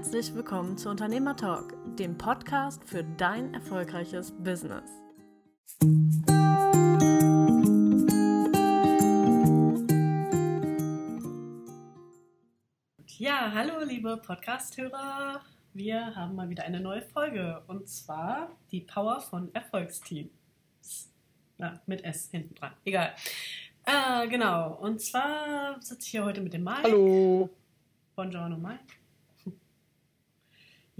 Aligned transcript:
herzlich 0.00 0.34
willkommen 0.34 0.78
zu 0.78 0.88
Unternehmer 0.88 1.36
Talk, 1.36 1.74
dem 1.98 2.16
Podcast 2.16 2.82
für 2.86 3.04
dein 3.04 3.52
erfolgreiches 3.52 4.32
Business. 4.32 4.90
Ja, 13.18 13.52
hallo 13.52 13.84
liebe 13.84 14.16
Podcast-Hörer. 14.16 15.42
Wir 15.74 16.16
haben 16.16 16.34
mal 16.34 16.48
wieder 16.48 16.64
eine 16.64 16.80
neue 16.80 17.02
Folge 17.02 17.62
und 17.66 17.86
zwar 17.86 18.56
die 18.72 18.80
Power 18.80 19.20
von 19.20 19.54
Erfolgsteams. 19.54 21.12
Ja, 21.58 21.78
mit 21.84 22.02
S 22.04 22.30
hinten 22.30 22.54
dran. 22.54 22.72
Egal. 22.86 23.14
Äh, 23.84 24.26
genau. 24.28 24.76
Und 24.76 25.02
zwar 25.02 25.76
sitze 25.82 26.04
ich 26.04 26.10
hier 26.12 26.24
heute 26.24 26.40
mit 26.40 26.54
dem 26.54 26.64
Mike. 26.64 26.84
Hallo. 26.84 27.50
Buongiorno, 28.16 28.56
Mike. 28.56 28.99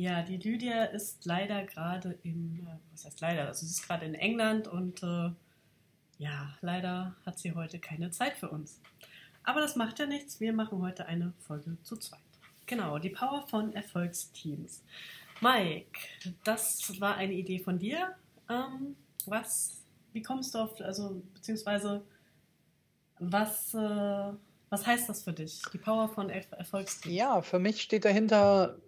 Ja, 0.00 0.22
die 0.22 0.38
Lydia 0.38 0.84
ist 0.84 1.26
leider 1.26 1.62
gerade 1.64 2.18
in, 2.22 2.66
äh, 2.66 2.78
was 2.90 3.04
heißt 3.04 3.20
leider, 3.20 3.48
also 3.48 3.66
sie 3.66 3.72
ist 3.72 3.86
gerade 3.86 4.06
in 4.06 4.14
England 4.14 4.66
und 4.66 5.02
äh, 5.02 5.30
ja, 6.16 6.56
leider 6.62 7.14
hat 7.26 7.38
sie 7.38 7.52
heute 7.52 7.78
keine 7.78 8.10
Zeit 8.10 8.38
für 8.38 8.48
uns. 8.48 8.80
Aber 9.44 9.60
das 9.60 9.76
macht 9.76 9.98
ja 9.98 10.06
nichts, 10.06 10.40
wir 10.40 10.54
machen 10.54 10.80
heute 10.80 11.04
eine 11.04 11.34
Folge 11.46 11.76
zu 11.82 11.98
zweit. 11.98 12.22
Genau, 12.64 12.98
die 12.98 13.10
Power 13.10 13.46
von 13.46 13.74
Erfolgsteams. 13.74 14.82
Mike, 15.42 15.98
das 16.44 16.98
war 16.98 17.16
eine 17.16 17.34
Idee 17.34 17.58
von 17.58 17.78
dir. 17.78 18.14
Ähm, 18.48 18.96
was, 19.26 19.84
wie 20.14 20.22
kommst 20.22 20.54
du 20.54 20.60
auf, 20.60 20.80
also 20.80 21.22
beziehungsweise 21.34 22.02
was, 23.18 23.74
äh, 23.74 24.32
was 24.70 24.86
heißt 24.86 25.10
das 25.10 25.24
für 25.24 25.34
dich, 25.34 25.60
die 25.74 25.78
Power 25.78 26.08
von 26.08 26.30
Erfolgsteams? 26.30 27.14
Ja, 27.14 27.42
für 27.42 27.58
mich 27.58 27.82
steht 27.82 28.06
dahinter 28.06 28.78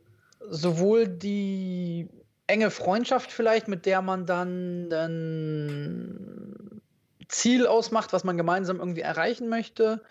sowohl 0.49 1.09
die 1.09 2.09
enge 2.47 2.71
Freundschaft 2.71 3.33
vielleicht, 3.33 3.69
mit 3.69 3.87
der 3.87 4.03
man 4.03 4.27
dann 4.27 4.93
ein 4.93 6.83
Ziel 7.29 7.67
ausmacht, 7.67 8.13
was 8.13 8.25
man 8.25 8.37
gemeinsam 8.37 8.79
irgendwie 8.79 9.01
erreichen 9.01 9.49
möchte, 9.49 10.03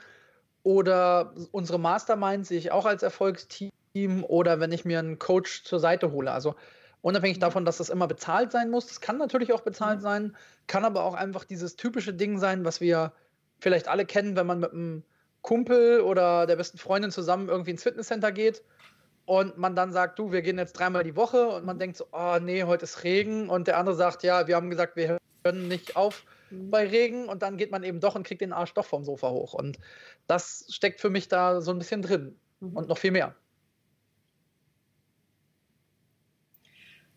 oder 0.64 1.34
unsere 1.52 1.80
Mastermind 1.80 2.46
sehe 2.46 2.60
ich 2.60 2.72
auch 2.72 2.86
als 2.86 3.04
Erfolgsteam 3.04 4.24
oder 4.24 4.60
wenn 4.60 4.72
ich 4.72 4.86
mir 4.86 5.00
einen 5.00 5.20
Coach 5.20 5.64
zur 5.64 5.80
Seite 5.80 6.12
hole. 6.12 6.32
Also 6.32 6.56
unabhängig 7.02 7.38
mhm. 7.38 7.42
davon, 7.42 7.66
dass 7.66 7.78
das 7.78 7.90
immer 7.90 8.08
bezahlt 8.08 8.52
sein 8.52 8.70
muss, 8.70 8.88
das 8.88 9.02
kann 9.02 9.18
natürlich 9.18 9.54
auch 9.54 9.62
bezahlt 9.62 10.00
mhm. 10.00 10.04
sein, 10.04 10.38
kann 10.68 10.86
aber 10.86 11.04
auch 11.04 11.16
einfach 11.16 11.46
dieses 11.46 11.76
typische 11.76 12.14
Ding 12.14 12.38
sein, 12.38 12.64
was 12.64 12.80
wir 12.80 13.14
vielleicht 13.60 13.88
alle 13.88 14.06
kennen, 14.06 14.36
wenn 14.36 14.48
man 14.48 14.60
mit 14.60 14.72
einem 14.72 15.04
Kumpel 15.42 16.02
oder 16.02 16.46
der 16.46 16.56
besten 16.56 16.78
Freundin 16.78 17.12
zusammen 17.12 17.50
irgendwie 17.50 17.72
ins 17.72 17.84
Fitnesscenter 17.84 18.32
geht 18.32 18.62
und 19.26 19.58
man 19.58 19.76
dann 19.76 19.92
sagt, 19.92 20.20
du, 20.20 20.32
wir 20.32 20.42
gehen 20.42 20.58
jetzt 20.58 20.74
dreimal 20.74 21.04
die 21.04 21.16
Woche 21.16 21.48
und 21.48 21.66
man 21.66 21.80
denkt 21.80 21.98
so, 21.98 22.06
oh 22.12 22.38
nee, 22.42 22.64
heute 22.64 22.84
ist 22.84 23.04
Regen 23.04 23.50
und 23.50 23.68
der 23.68 23.78
andere 23.78 23.96
sagt, 23.96 24.24
ja, 24.24 24.48
wir 24.48 24.56
haben 24.56 24.70
gesagt, 24.70 24.96
wir 24.96 25.20
hören 25.44 25.68
nicht 25.68 25.96
auf 25.96 26.26
mhm. 26.50 26.70
bei 26.70 26.88
Regen 26.88 27.28
und 27.28 27.42
dann 27.42 27.58
geht 27.58 27.72
man 27.72 27.84
eben 27.84 28.00
doch 28.00 28.16
und 28.16 28.26
kriegt 28.26 28.42
den 28.42 28.54
Arsch 28.54 28.74
doch 28.74 28.86
vom 28.86 29.04
Sofa 29.04 29.30
hoch 29.30 29.54
und 29.54 29.80
das 30.28 30.66
steckt 30.70 31.02
für 31.02 31.10
mich 31.10 31.28
da 31.28 31.62
so 31.62 31.72
ein 31.72 31.78
bisschen 31.78 32.02
drin 32.02 32.36
mhm. 32.60 32.76
und 32.76 32.90
noch 32.90 32.98
viel 32.98 33.12
mehr. 33.12 33.36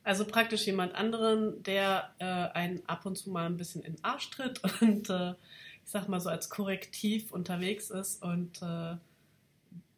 Also 0.04 0.26
praktisch 0.26 0.66
jemand 0.66 0.94
anderen, 0.94 1.62
der 1.62 2.14
äh, 2.18 2.24
einen 2.24 2.86
ab 2.86 3.06
und 3.06 3.16
zu 3.16 3.30
mal 3.30 3.46
ein 3.46 3.56
bisschen 3.56 3.82
in 3.82 3.94
den 3.94 4.04
Arsch 4.04 4.28
tritt 4.30 4.60
und 4.82 5.08
äh, 5.08 5.30
ich 5.82 5.90
sag 5.90 6.08
mal 6.08 6.20
so 6.20 6.28
als 6.28 6.50
Korrektiv 6.50 7.32
unterwegs 7.32 7.90
ist 7.90 8.22
und 8.22 8.62
äh, 8.62 8.96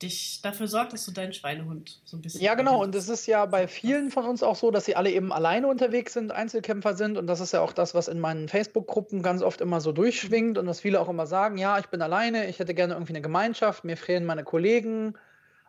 dich 0.02 0.42
dafür 0.42 0.68
sorgt, 0.68 0.92
dass 0.92 1.06
du 1.06 1.10
deinen 1.10 1.32
Schweinehund 1.32 2.00
so 2.04 2.16
ein 2.16 2.22
bisschen. 2.22 2.42
Ja, 2.42 2.54
genau. 2.54 2.82
Und 2.82 2.94
es 2.94 3.08
ist 3.08 3.26
ja 3.26 3.46
bei 3.46 3.66
vielen 3.66 4.10
von 4.10 4.26
uns 4.26 4.42
auch 4.42 4.56
so, 4.56 4.70
dass 4.70 4.84
sie 4.84 4.94
alle 4.94 5.10
eben 5.10 5.32
alleine 5.32 5.68
unterwegs 5.68 6.12
sind, 6.12 6.32
Einzelkämpfer 6.32 6.94
sind. 6.94 7.16
Und 7.16 7.26
das 7.26 7.40
ist 7.40 7.52
ja 7.52 7.62
auch 7.62 7.72
das, 7.72 7.94
was 7.94 8.08
in 8.08 8.20
meinen 8.20 8.48
Facebook-Gruppen 8.48 9.22
ganz 9.22 9.42
oft 9.42 9.60
immer 9.60 9.80
so 9.80 9.92
durchschwingt 9.92 10.58
und 10.58 10.66
was 10.66 10.80
viele 10.80 11.00
auch 11.00 11.08
immer 11.08 11.26
sagen: 11.26 11.56
Ja, 11.56 11.78
ich 11.78 11.86
bin 11.86 12.02
alleine, 12.02 12.48
ich 12.48 12.58
hätte 12.58 12.74
gerne 12.74 12.94
irgendwie 12.94 13.12
eine 13.12 13.22
Gemeinschaft, 13.22 13.84
mir 13.84 13.96
fehlen 13.96 14.26
meine 14.26 14.44
Kollegen. 14.44 15.14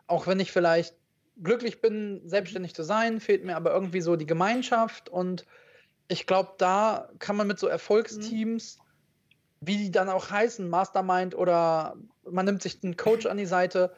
Auch 0.06 0.26
wenn 0.26 0.40
ich 0.40 0.52
vielleicht 0.52 0.94
glücklich 1.42 1.80
bin, 1.80 2.20
selbstständig 2.24 2.74
zu 2.74 2.82
sein, 2.82 3.20
fehlt 3.20 3.44
mir 3.44 3.56
aber 3.56 3.72
irgendwie 3.72 4.00
so 4.00 4.16
die 4.16 4.26
Gemeinschaft. 4.26 5.08
Und 5.08 5.46
ich 6.08 6.26
glaube, 6.26 6.52
da 6.58 7.08
kann 7.18 7.36
man 7.36 7.46
mit 7.46 7.58
so 7.58 7.66
Erfolgsteams. 7.66 8.78
Mhm. 8.78 8.82
Wie 9.60 9.76
die 9.76 9.90
dann 9.90 10.08
auch 10.08 10.30
heißen, 10.30 10.68
Mastermind 10.68 11.34
oder 11.34 11.96
man 12.30 12.44
nimmt 12.44 12.62
sich 12.62 12.78
einen 12.84 12.96
Coach 12.96 13.26
an 13.26 13.38
die 13.38 13.46
Seite, 13.46 13.92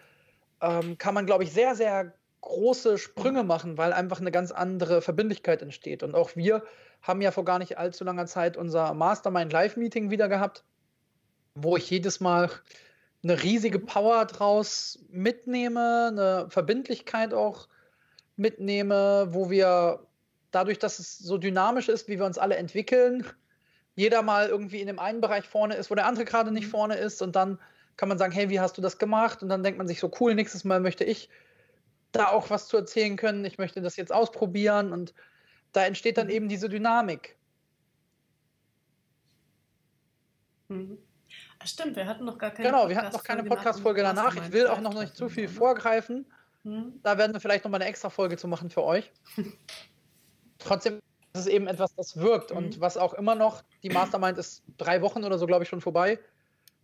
ähm, 0.61 0.99
kann 0.99 1.15
man, 1.15 1.27
glaube 1.27 1.45
ich, 1.45 1.53
sehr, 1.53 1.75
sehr 1.75 2.13
große 2.41 2.99
Sprünge 2.99 3.45
machen, 3.45 3.79
weil 3.79 3.93
einfach 3.93 4.21
eine 4.21 4.31
ganz 4.31 4.51
andere 4.51 5.03
Verbindlichkeit 5.03 5.63
entsteht. 5.63 6.03
Und 6.03 6.15
auch 6.15 6.37
wir 6.37 6.63
haben 7.03 7.21
ja 7.21 7.31
vor 7.31 7.45
gar 7.45 7.59
nicht 7.59 7.79
allzu 7.79 8.05
langer 8.05 8.27
Zeit 8.27 8.57
unser 8.57 8.95
Mastermind 8.95 9.53
Live-Meeting 9.53 10.11
wieder 10.11 10.29
gehabt, 10.29 10.65
wo 11.55 11.77
ich 11.77 11.89
jedes 11.91 12.21
Mal 12.21 12.51
eine 13.23 13.43
riesige 13.43 13.79
Power 13.79 14.25
draus 14.25 14.99
mitnehme, 15.11 16.09
eine 16.11 16.47
Verbindlichkeit 16.49 17.35
auch 17.35 17.69
mitnehme, 18.37 19.29
wo 19.31 19.51
wir 19.51 20.07
dadurch, 20.51 20.79
dass 20.79 20.99
es 20.99 21.19
so 21.19 21.37
dynamisch 21.37 21.89
ist, 21.89 22.09
wie 22.09 22.19
wir 22.19 22.25
uns 22.25 22.39
alle 22.39 22.57
entwickeln, 22.57 23.27
jeder 23.95 24.23
mal 24.23 24.49
irgendwie 24.49 24.81
in 24.81 24.87
dem 24.87 24.99
einen 24.99 25.21
Bereich 25.21 25.47
vorne 25.47 25.75
ist, 25.75 25.91
wo 25.91 25.95
der 25.95 26.07
andere 26.07 26.25
gerade 26.25 26.53
nicht 26.53 26.67
mhm. 26.67 26.71
vorne 26.71 26.97
ist 26.97 27.21
und 27.21 27.37
dann 27.37 27.59
kann 27.97 28.09
man 28.09 28.19
sagen, 28.19 28.33
hey, 28.33 28.49
wie 28.49 28.61
hast 28.61 28.77
du 28.79 28.83
das 28.83 28.99
gemacht? 28.99 29.43
Und 29.43 29.49
dann 29.49 29.63
denkt 29.63 29.79
man 29.79 29.87
sich 29.87 30.01
so, 30.01 30.11
cool, 30.21 30.35
nächstes 30.35 30.65
Mal 30.65 30.81
möchte 30.81 31.05
ich 31.05 31.29
da 32.13 32.29
auch 32.29 32.51
was 32.51 32.69
zu 32.69 32.77
erzählen 32.77 33.17
können. 33.17 33.45
Ich 33.45 33.59
möchte 33.59 33.83
das 33.83 33.97
jetzt 33.97 34.13
ausprobieren 34.13 34.93
und 34.93 35.15
da 35.73 35.85
entsteht 35.85 36.19
dann 36.19 36.27
mhm. 36.27 36.33
eben 36.33 36.49
diese 36.49 36.69
Dynamik. 36.69 37.37
Mhm. 40.69 40.99
Stimmt, 41.65 41.97
wir 41.97 42.07
hatten 42.07 42.25
noch 42.25 42.39
gar 42.39 42.51
keine 42.51 42.69
Genau, 42.69 42.89
wir 42.89 42.97
hatten 42.97 43.13
noch 43.13 43.23
keine 43.23 43.45
Podcast-Folge 43.45 44.03
danach. 44.03 44.35
Ich 44.35 44.53
will 44.53 44.67
auch 44.67 44.81
noch 44.81 44.95
nicht 44.95 45.15
zu 45.15 45.29
viel 45.29 45.49
vorgreifen. 45.49 46.27
Mhm. 46.63 47.01
Da 47.03 47.19
werden 47.19 47.33
wir 47.33 47.41
vielleicht 47.41 47.65
noch 47.65 47.71
mal 47.71 47.77
eine 47.77 47.87
extra 47.87 48.11
Folge 48.11 48.37
zu 48.37 48.49
machen 48.49 48.71
für 48.71 48.83
euch. 48.83 49.13
Trotzdem 50.59 51.01
ist 51.33 51.41
es 51.41 51.47
eben 51.47 51.67
etwas, 51.67 51.95
das 51.95 52.17
wirkt 52.17 52.51
und 52.51 52.77
mhm. 52.77 52.81
was 52.81 52.97
auch 52.97 53.15
immer 53.15 53.35
noch, 53.35 53.63
die 53.83 53.91
Mastermind 53.91 54.39
ist 54.39 54.63
drei 54.79 55.03
Wochen 55.03 55.25
oder 55.25 55.39
so, 55.39 55.47
glaube 55.47 55.65
ich, 55.65 55.69
schon 55.69 55.81
vorbei, 55.81 56.19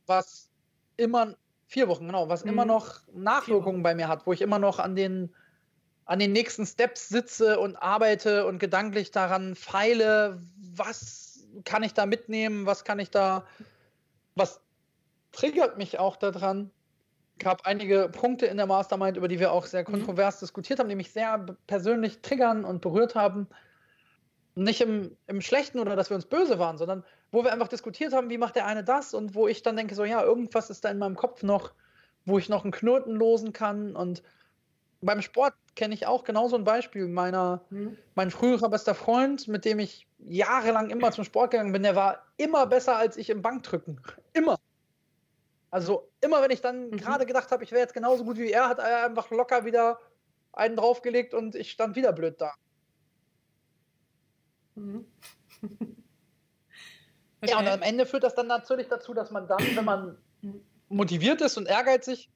was 0.06 0.50
immer, 0.96 1.34
vier 1.66 1.88
Wochen, 1.88 2.06
genau, 2.06 2.28
was 2.28 2.44
mhm. 2.44 2.50
immer 2.50 2.64
noch 2.64 3.00
Nachwirkungen 3.12 3.82
bei 3.82 3.94
mir 3.94 4.08
hat, 4.08 4.26
wo 4.26 4.32
ich 4.32 4.40
immer 4.40 4.58
noch 4.58 4.78
an 4.78 4.96
den, 4.96 5.34
an 6.04 6.18
den 6.18 6.32
nächsten 6.32 6.66
Steps 6.66 7.08
sitze 7.08 7.58
und 7.58 7.76
arbeite 7.76 8.46
und 8.46 8.58
gedanklich 8.58 9.10
daran 9.10 9.54
feile, 9.54 10.40
was 10.74 11.46
kann 11.64 11.82
ich 11.82 11.94
da 11.94 12.06
mitnehmen, 12.06 12.66
was 12.66 12.84
kann 12.84 12.98
ich 12.98 13.10
da, 13.10 13.46
was 14.34 14.60
triggert 15.32 15.78
mich 15.78 15.98
auch 15.98 16.16
daran. 16.16 16.70
Es 17.38 17.44
gab 17.44 17.66
einige 17.66 18.08
Punkte 18.08 18.46
in 18.46 18.56
der 18.56 18.66
Mastermind, 18.66 19.16
über 19.16 19.28
die 19.28 19.38
wir 19.38 19.52
auch 19.52 19.66
sehr 19.66 19.82
mhm. 19.82 19.92
kontrovers 19.92 20.36
mhm. 20.36 20.40
diskutiert 20.40 20.78
haben, 20.78 20.88
die 20.88 20.94
mich 20.94 21.10
sehr 21.10 21.44
persönlich 21.66 22.20
triggern 22.22 22.64
und 22.64 22.80
berührt 22.80 23.14
haben 23.14 23.48
nicht 24.56 24.80
im, 24.80 25.16
im 25.26 25.42
Schlechten 25.42 25.78
oder 25.78 25.94
dass 25.96 26.10
wir 26.10 26.16
uns 26.16 26.24
böse 26.24 26.58
waren, 26.58 26.78
sondern 26.78 27.04
wo 27.30 27.44
wir 27.44 27.52
einfach 27.52 27.68
diskutiert 27.68 28.14
haben, 28.14 28.30
wie 28.30 28.38
macht 28.38 28.56
der 28.56 28.66
eine 28.66 28.82
das 28.82 29.12
und 29.12 29.34
wo 29.34 29.46
ich 29.46 29.62
dann 29.62 29.76
denke, 29.76 29.94
so 29.94 30.04
ja, 30.04 30.22
irgendwas 30.22 30.70
ist 30.70 30.84
da 30.84 30.88
in 30.88 30.98
meinem 30.98 31.14
Kopf 31.14 31.42
noch, 31.42 31.72
wo 32.24 32.38
ich 32.38 32.48
noch 32.48 32.64
einen 32.64 32.72
Knoten 32.72 33.12
losen 33.12 33.52
kann. 33.52 33.94
Und 33.94 34.22
beim 35.02 35.20
Sport 35.20 35.52
kenne 35.74 35.94
ich 35.94 36.06
auch 36.06 36.24
genauso 36.24 36.56
ein 36.56 36.64
Beispiel. 36.64 37.06
Meiner, 37.06 37.62
mhm. 37.68 37.98
Mein 38.14 38.30
früherer 38.30 38.70
bester 38.70 38.94
Freund, 38.94 39.46
mit 39.46 39.66
dem 39.66 39.78
ich 39.78 40.08
jahrelang 40.18 40.88
immer 40.88 41.12
zum 41.12 41.24
Sport 41.24 41.50
gegangen 41.50 41.72
bin, 41.72 41.82
der 41.82 41.94
war 41.94 42.24
immer 42.38 42.66
besser 42.66 42.96
als 42.96 43.18
ich 43.18 43.28
im 43.28 43.42
Bankdrücken. 43.42 44.00
Immer. 44.32 44.58
Also 45.70 46.08
immer, 46.22 46.40
wenn 46.40 46.50
ich 46.50 46.62
dann 46.62 46.88
mhm. 46.88 46.96
gerade 46.96 47.26
gedacht 47.26 47.52
habe, 47.52 47.62
ich 47.62 47.72
wäre 47.72 47.82
jetzt 47.82 47.94
genauso 47.94 48.24
gut 48.24 48.38
wie 48.38 48.50
er, 48.50 48.70
hat 48.70 48.78
er 48.78 49.04
einfach 49.04 49.30
locker 49.30 49.66
wieder 49.66 49.98
einen 50.54 50.76
draufgelegt 50.76 51.34
und 51.34 51.54
ich 51.54 51.72
stand 51.72 51.94
wieder 51.94 52.14
blöd 52.14 52.40
da. 52.40 52.54
Mhm. 54.76 55.04
okay. 55.62 55.86
Ja, 57.44 57.58
und 57.60 57.68
am 57.68 57.82
Ende 57.82 58.06
führt 58.06 58.24
das 58.24 58.34
dann 58.34 58.46
natürlich 58.46 58.88
dazu, 58.88 59.14
dass 59.14 59.30
man 59.30 59.46
dann, 59.46 59.60
wenn 59.76 59.84
man 59.84 60.16
motiviert 60.88 61.40
ist 61.42 61.56
und 61.58 61.66
ehrgeizig, 61.66 62.30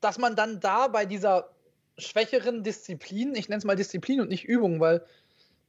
dass 0.00 0.18
man 0.18 0.34
dann 0.34 0.60
da 0.60 0.88
bei 0.88 1.04
dieser 1.04 1.50
schwächeren 1.98 2.62
Disziplin, 2.62 3.34
ich 3.34 3.48
nenne 3.48 3.58
es 3.58 3.64
mal 3.64 3.76
Disziplin 3.76 4.20
und 4.20 4.28
nicht 4.28 4.44
Übung, 4.44 4.80
weil 4.80 5.04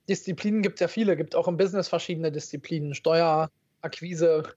Disziplinen 0.09 0.61
gibt 0.61 0.75
es 0.75 0.79
ja 0.81 0.87
viele, 0.87 1.15
gibt 1.15 1.35
auch 1.35 1.47
im 1.47 1.57
Business 1.57 1.87
verschiedene 1.87 2.31
Disziplinen, 2.31 2.95
Steuer, 2.95 3.51
Akquise, 3.81 4.55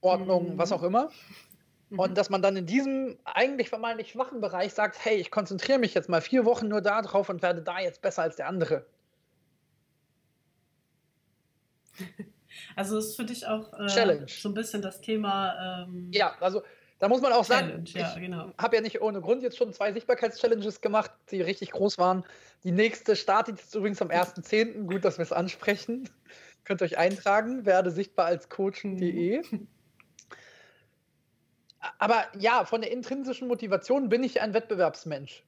Ordnung, 0.00 0.54
mhm. 0.54 0.58
was 0.58 0.72
auch 0.72 0.82
immer. 0.82 1.10
Mhm. 1.90 1.98
Und 1.98 2.18
dass 2.18 2.30
man 2.30 2.42
dann 2.42 2.56
in 2.56 2.66
diesem 2.66 3.18
eigentlich 3.24 3.68
vermeintlich 3.68 4.10
schwachen 4.10 4.40
Bereich 4.40 4.74
sagt, 4.74 5.04
hey, 5.04 5.16
ich 5.16 5.30
konzentriere 5.30 5.78
mich 5.78 5.94
jetzt 5.94 6.08
mal 6.08 6.20
vier 6.20 6.44
Wochen 6.44 6.68
nur 6.68 6.80
darauf 6.80 7.28
und 7.28 7.42
werde 7.42 7.62
da 7.62 7.80
jetzt 7.80 8.02
besser 8.02 8.22
als 8.22 8.36
der 8.36 8.48
andere. 8.48 8.86
Also 12.74 12.98
ist 12.98 13.14
für 13.14 13.24
dich 13.24 13.46
auch 13.46 13.72
äh, 13.78 14.26
so 14.26 14.48
ein 14.48 14.54
bisschen 14.54 14.82
das 14.82 15.00
Thema. 15.00 15.84
Ähm 15.84 16.10
ja, 16.12 16.34
also 16.40 16.62
Da 16.98 17.08
muss 17.08 17.20
man 17.20 17.32
auch 17.32 17.46
Challenge, 17.46 17.86
sagen, 17.86 17.86
ja, 17.86 18.14
genau. 18.18 18.52
habe 18.58 18.76
ja 18.76 18.82
nicht 18.82 19.00
ohne 19.00 19.20
Grund 19.20 19.42
jetzt 19.42 19.56
schon 19.56 19.72
zwei 19.72 19.92
Sichtbarkeitschallenges 19.92 20.80
gemacht, 20.80 21.12
die 21.30 21.40
richtig 21.40 21.70
groß 21.70 21.98
waren. 21.98 22.24
Die 22.64 22.72
nächste 22.72 23.14
startet 23.14 23.58
jetzt 23.60 23.74
übrigens 23.74 24.02
am 24.02 24.08
1.10. 24.08 24.86
Gut, 24.86 25.04
dass 25.04 25.18
wir 25.18 25.22
es 25.22 25.32
ansprechen. 25.32 26.08
Könnt 26.64 26.82
ihr 26.82 26.86
euch 26.86 26.98
eintragen, 26.98 27.64
werde 27.64 27.90
sichtbar 27.90 28.26
als 28.26 28.48
coachen.de. 28.48 29.42
Mhm. 29.50 29.68
Aber 31.98 32.24
ja, 32.36 32.64
von 32.64 32.80
der 32.80 32.90
intrinsischen 32.90 33.46
Motivation 33.46 34.08
bin 34.08 34.24
ich 34.24 34.40
ein 34.40 34.52
Wettbewerbsmensch. 34.52 35.44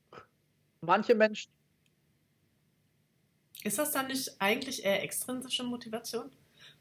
Manche 0.81 1.14
Menschen. 1.14 1.50
Ist 3.65 3.79
das 3.79 3.93
dann 3.93 4.07
nicht 4.07 4.41
eigentlich 4.41 4.85
eher 4.85 5.03
extrinsische 5.03 5.65
Motivation? 5.65 6.31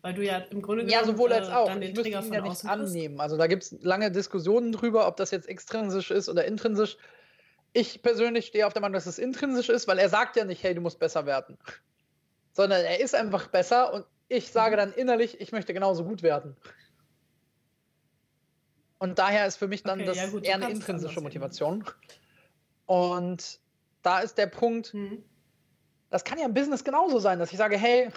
Weil 0.02 0.14
du 0.14 0.24
ja 0.24 0.38
im 0.38 0.62
Grunde 0.62 0.86
genommen. 0.86 1.06
Ja, 1.06 1.06
sowohl 1.06 1.34
als 1.34 1.50
äh, 1.50 1.52
auch. 1.52 1.68
Dann 1.68 1.82
den 1.82 1.92
ich 1.92 1.96
müsste 1.96 2.10
ihn 2.10 2.34
ja 2.34 2.42
nicht 2.42 2.66
annehmen. 2.66 3.20
Also 3.20 3.38
da 3.38 3.48
gibt 3.48 3.64
es 3.64 3.76
lange 3.82 4.12
Diskussionen 4.12 4.72
drüber, 4.72 5.08
ob 5.08 5.18
das 5.18 5.32
jetzt 5.32 5.50
extrinsisch 5.50 6.10
ist 6.12 6.30
oder 6.30 6.46
intrinsisch. 6.46 6.98
Ich 7.74 8.02
persönlich 8.02 8.48
stehe 8.48 8.66
auf 8.66 8.74
der 8.74 8.82
Meinung, 8.82 8.94
dass 8.94 9.06
es 9.06 9.20
intrinsisch 9.20 9.70
ist, 9.70 9.88
weil 9.88 10.00
er 10.00 10.10
sagt 10.10 10.38
ja 10.38 10.46
nicht, 10.46 10.64
hey, 10.64 10.74
du 10.74 10.82
musst 10.82 11.00
besser 11.00 11.26
werden. 11.26 11.58
Sondern 12.54 12.84
er 12.84 13.00
ist 13.00 13.14
einfach 13.14 13.48
besser 13.48 13.94
und 13.94 14.06
ich 14.30 14.52
sage 14.52 14.78
dann 14.78 14.94
innerlich, 14.94 15.42
ich 15.42 15.52
möchte 15.52 15.74
genauso 15.74 16.06
gut 16.06 16.24
werden. 16.24 16.56
Und 19.00 19.18
daher 19.18 19.48
ist 19.48 19.58
für 19.58 19.68
mich 19.68 19.84
dann 19.84 20.00
okay, 20.00 20.08
das 20.08 20.18
ja 20.18 20.28
gut, 20.28 20.46
eher 20.46 20.56
eine 20.56 20.70
intrinsische 20.70 21.22
Motivation. 21.22 21.84
Und 22.86 23.60
da 24.02 24.20
ist 24.20 24.38
der 24.38 24.48
Punkt, 24.48 24.94
mhm. 24.94 25.24
Das 26.10 26.24
kann 26.24 26.40
ja 26.40 26.46
im 26.46 26.54
Business 26.54 26.84
genauso 26.84 27.20
sein, 27.20 27.40
dass 27.40 27.52
ich 27.52 27.58
sage, 27.58 27.78
hey, 27.78 28.10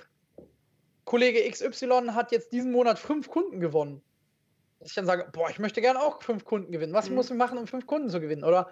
Kollege 1.04 1.48
XY 1.50 2.10
hat 2.12 2.32
jetzt 2.32 2.52
diesen 2.52 2.72
Monat 2.72 2.98
fünf 2.98 3.28
Kunden 3.28 3.60
gewonnen. 3.60 4.02
Dass 4.78 4.90
ich 4.90 4.94
dann 4.94 5.06
sage, 5.06 5.28
boah, 5.32 5.50
ich 5.50 5.58
möchte 5.58 5.80
gerne 5.80 6.00
auch 6.00 6.22
fünf 6.22 6.44
Kunden 6.44 6.72
gewinnen. 6.72 6.92
Was 6.92 7.08
mhm. 7.08 7.16
muss 7.16 7.30
ich 7.30 7.36
machen, 7.36 7.58
um 7.58 7.66
fünf 7.66 7.86
Kunden 7.86 8.08
zu 8.08 8.20
gewinnen? 8.20 8.44
Oder 8.44 8.68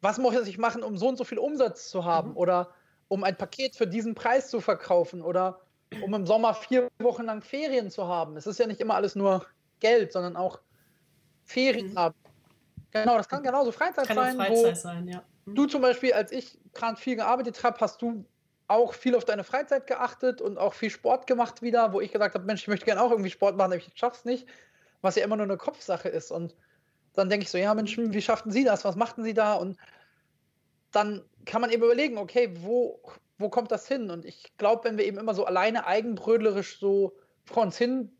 was 0.00 0.18
muss 0.18 0.34
ich 0.46 0.58
machen, 0.58 0.82
um 0.82 0.96
so 0.96 1.08
und 1.08 1.16
so 1.16 1.24
viel 1.24 1.38
Umsatz 1.38 1.88
zu 1.88 2.04
haben? 2.04 2.30
Mhm. 2.30 2.36
Oder 2.36 2.74
um 3.08 3.24
ein 3.24 3.36
Paket 3.36 3.76
für 3.76 3.86
diesen 3.86 4.14
Preis 4.14 4.48
zu 4.48 4.60
verkaufen? 4.60 5.22
Oder 5.22 5.60
um 6.02 6.12
im 6.14 6.26
Sommer 6.26 6.54
vier 6.54 6.88
Wochen 6.98 7.24
lang 7.24 7.42
Ferien 7.42 7.90
zu 7.90 8.06
haben? 8.08 8.36
Es 8.36 8.46
ist 8.46 8.58
ja 8.58 8.66
nicht 8.66 8.80
immer 8.80 8.94
alles 8.94 9.14
nur 9.14 9.46
Geld, 9.80 10.12
sondern 10.12 10.36
auch 10.36 10.60
Ferien 11.44 11.92
mhm. 11.92 11.98
haben. 11.98 12.14
Genau, 12.90 13.16
das 13.16 13.28
kann 13.28 13.42
genauso 13.42 13.72
Freizeit 13.72 14.06
kann 14.06 14.16
sein. 14.16 14.36
Freizeit 14.36 14.76
sein, 14.76 15.08
ja. 15.08 15.22
Mhm. 15.44 15.54
Du 15.54 15.66
zum 15.66 15.82
Beispiel, 15.82 16.12
als 16.12 16.32
ich 16.32 16.58
gerade 16.72 16.96
viel 16.96 17.16
gearbeitet 17.16 17.62
habe, 17.62 17.78
hast 17.80 18.00
du 18.00 18.24
auch 18.66 18.94
viel 18.94 19.14
auf 19.14 19.24
deine 19.24 19.44
Freizeit 19.44 19.86
geachtet 19.86 20.40
und 20.40 20.58
auch 20.58 20.74
viel 20.74 20.90
Sport 20.90 21.26
gemacht 21.26 21.62
wieder, 21.62 21.92
wo 21.92 22.00
ich 22.00 22.12
gesagt 22.12 22.34
habe, 22.34 22.44
Mensch, 22.44 22.62
ich 22.62 22.68
möchte 22.68 22.86
gerne 22.86 23.02
auch 23.02 23.10
irgendwie 23.10 23.30
Sport 23.30 23.56
machen, 23.56 23.72
aber 23.72 23.76
ich 23.76 23.90
schaff's 23.94 24.24
nicht, 24.24 24.46
was 25.02 25.16
ja 25.16 25.24
immer 25.24 25.36
nur 25.36 25.44
eine 25.44 25.56
Kopfsache 25.56 26.08
ist. 26.08 26.30
Und 26.30 26.54
dann 27.12 27.28
denke 27.28 27.44
ich 27.44 27.50
so, 27.50 27.58
ja 27.58 27.74
Mensch, 27.74 27.96
wie 27.98 28.22
schafften 28.22 28.50
Sie 28.50 28.64
das? 28.64 28.84
Was 28.84 28.96
machten 28.96 29.22
Sie 29.22 29.34
da? 29.34 29.54
Und 29.54 29.76
dann 30.92 31.24
kann 31.44 31.60
man 31.60 31.70
eben 31.70 31.82
überlegen, 31.82 32.16
okay, 32.18 32.54
wo, 32.60 33.00
wo 33.38 33.48
kommt 33.50 33.70
das 33.70 33.86
hin? 33.86 34.10
Und 34.10 34.24
ich 34.24 34.56
glaube, 34.56 34.84
wenn 34.84 34.96
wir 34.96 35.04
eben 35.04 35.18
immer 35.18 35.34
so 35.34 35.44
alleine 35.44 35.86
eigenbrödlerisch 35.86 36.78
so 36.78 37.14
vor 37.44 37.64
uns 37.64 37.76
hin 37.76 38.16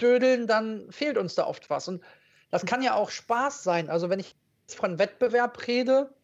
dödeln, 0.00 0.46
dann 0.46 0.90
fehlt 0.90 1.18
uns 1.18 1.34
da 1.34 1.46
oft 1.46 1.68
was. 1.70 1.88
Und 1.88 2.02
das 2.50 2.64
kann 2.64 2.82
ja 2.82 2.94
auch 2.94 3.10
Spaß 3.10 3.64
sein. 3.64 3.90
Also 3.90 4.10
wenn 4.10 4.20
ich 4.20 4.36
von 4.68 4.98
Wettbewerb 4.98 5.66
rede, 5.66 6.14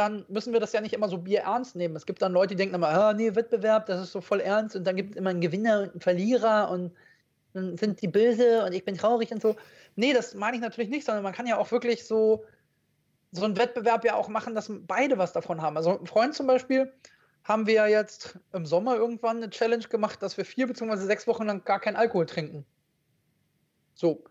dann 0.00 0.24
müssen 0.28 0.54
wir 0.54 0.60
das 0.60 0.72
ja 0.72 0.80
nicht 0.80 0.94
immer 0.94 1.10
so 1.10 1.18
bier 1.18 1.40
ernst 1.40 1.76
nehmen. 1.76 1.94
Es 1.94 2.06
gibt 2.06 2.22
dann 2.22 2.32
Leute, 2.32 2.54
die 2.54 2.56
denken 2.56 2.74
immer, 2.74 2.88
ah, 2.88 3.12
nee, 3.12 3.34
Wettbewerb, 3.34 3.84
das 3.84 4.00
ist 4.00 4.12
so 4.12 4.22
voll 4.22 4.40
ernst 4.40 4.74
und 4.74 4.84
dann 4.84 4.96
gibt 4.96 5.10
es 5.10 5.16
immer 5.16 5.30
einen 5.30 5.42
Gewinner 5.42 5.82
und 5.82 5.90
einen 5.90 6.00
Verlierer 6.00 6.70
und 6.70 6.92
dann 7.52 7.76
sind 7.76 8.00
die 8.00 8.08
böse 8.08 8.64
und 8.64 8.72
ich 8.72 8.84
bin 8.84 8.96
traurig 8.96 9.30
und 9.30 9.42
so. 9.42 9.56
Nee, 9.96 10.14
das 10.14 10.34
meine 10.34 10.56
ich 10.56 10.62
natürlich 10.62 10.90
nicht, 10.90 11.04
sondern 11.04 11.22
man 11.22 11.34
kann 11.34 11.46
ja 11.46 11.58
auch 11.58 11.70
wirklich 11.70 12.06
so, 12.06 12.44
so 13.30 13.44
einen 13.44 13.58
Wettbewerb 13.58 14.04
ja 14.04 14.14
auch 14.14 14.28
machen, 14.28 14.54
dass 14.54 14.72
beide 14.86 15.18
was 15.18 15.34
davon 15.34 15.60
haben. 15.60 15.76
Also 15.76 15.98
ein 15.98 16.06
Freund 16.06 16.34
zum 16.34 16.46
Beispiel 16.46 16.90
haben 17.44 17.66
wir 17.66 17.86
jetzt 17.88 18.38
im 18.54 18.64
Sommer 18.64 18.96
irgendwann 18.96 19.36
eine 19.36 19.50
Challenge 19.50 19.86
gemacht, 19.86 20.22
dass 20.22 20.38
wir 20.38 20.46
vier 20.46 20.66
bzw. 20.66 20.96
sechs 20.96 21.26
Wochen 21.26 21.44
lang 21.44 21.62
gar 21.64 21.80
keinen 21.80 21.96
Alkohol 21.96 22.24
trinken. 22.24 22.64
So. 23.94 24.24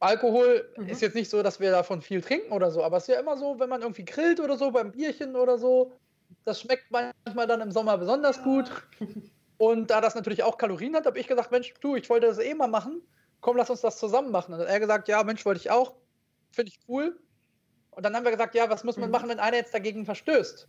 Alkohol 0.00 0.68
mhm. 0.76 0.88
ist 0.88 1.02
jetzt 1.02 1.14
nicht 1.14 1.30
so, 1.30 1.42
dass 1.42 1.60
wir 1.60 1.70
davon 1.70 2.00
viel 2.02 2.22
trinken 2.22 2.52
oder 2.52 2.70
so, 2.70 2.82
aber 2.82 2.96
es 2.96 3.04
ist 3.04 3.14
ja 3.14 3.20
immer 3.20 3.36
so, 3.36 3.60
wenn 3.60 3.68
man 3.68 3.82
irgendwie 3.82 4.04
grillt 4.04 4.40
oder 4.40 4.56
so, 4.56 4.70
beim 4.70 4.92
Bierchen 4.92 5.36
oder 5.36 5.58
so, 5.58 5.92
das 6.44 6.60
schmeckt 6.60 6.90
manchmal 6.90 7.46
dann 7.46 7.60
im 7.60 7.70
Sommer 7.70 7.98
besonders 7.98 8.42
gut. 8.42 8.70
Und 9.58 9.90
da 9.90 10.00
das 10.00 10.14
natürlich 10.14 10.42
auch 10.42 10.56
Kalorien 10.56 10.96
hat, 10.96 11.04
habe 11.04 11.18
ich 11.18 11.26
gesagt, 11.26 11.50
Mensch, 11.50 11.74
du, 11.82 11.94
ich 11.94 12.08
wollte 12.08 12.26
das 12.26 12.38
eh 12.38 12.54
mal 12.54 12.66
machen. 12.66 13.02
Komm, 13.42 13.58
lass 13.58 13.68
uns 13.68 13.82
das 13.82 13.98
zusammen 13.98 14.30
machen. 14.30 14.54
Und 14.54 14.60
er 14.60 14.80
gesagt, 14.80 15.06
ja, 15.06 15.22
Mensch, 15.22 15.44
wollte 15.44 15.60
ich 15.60 15.70
auch. 15.70 15.96
Finde 16.50 16.72
ich 16.72 16.80
cool. 16.88 17.20
Und 17.90 18.02
dann 18.02 18.16
haben 18.16 18.24
wir 18.24 18.30
gesagt, 18.30 18.54
ja, 18.54 18.70
was 18.70 18.84
muss 18.84 18.96
man 18.96 19.10
mhm. 19.10 19.12
machen, 19.12 19.28
wenn 19.28 19.38
einer 19.38 19.58
jetzt 19.58 19.74
dagegen 19.74 20.06
verstößt? 20.06 20.66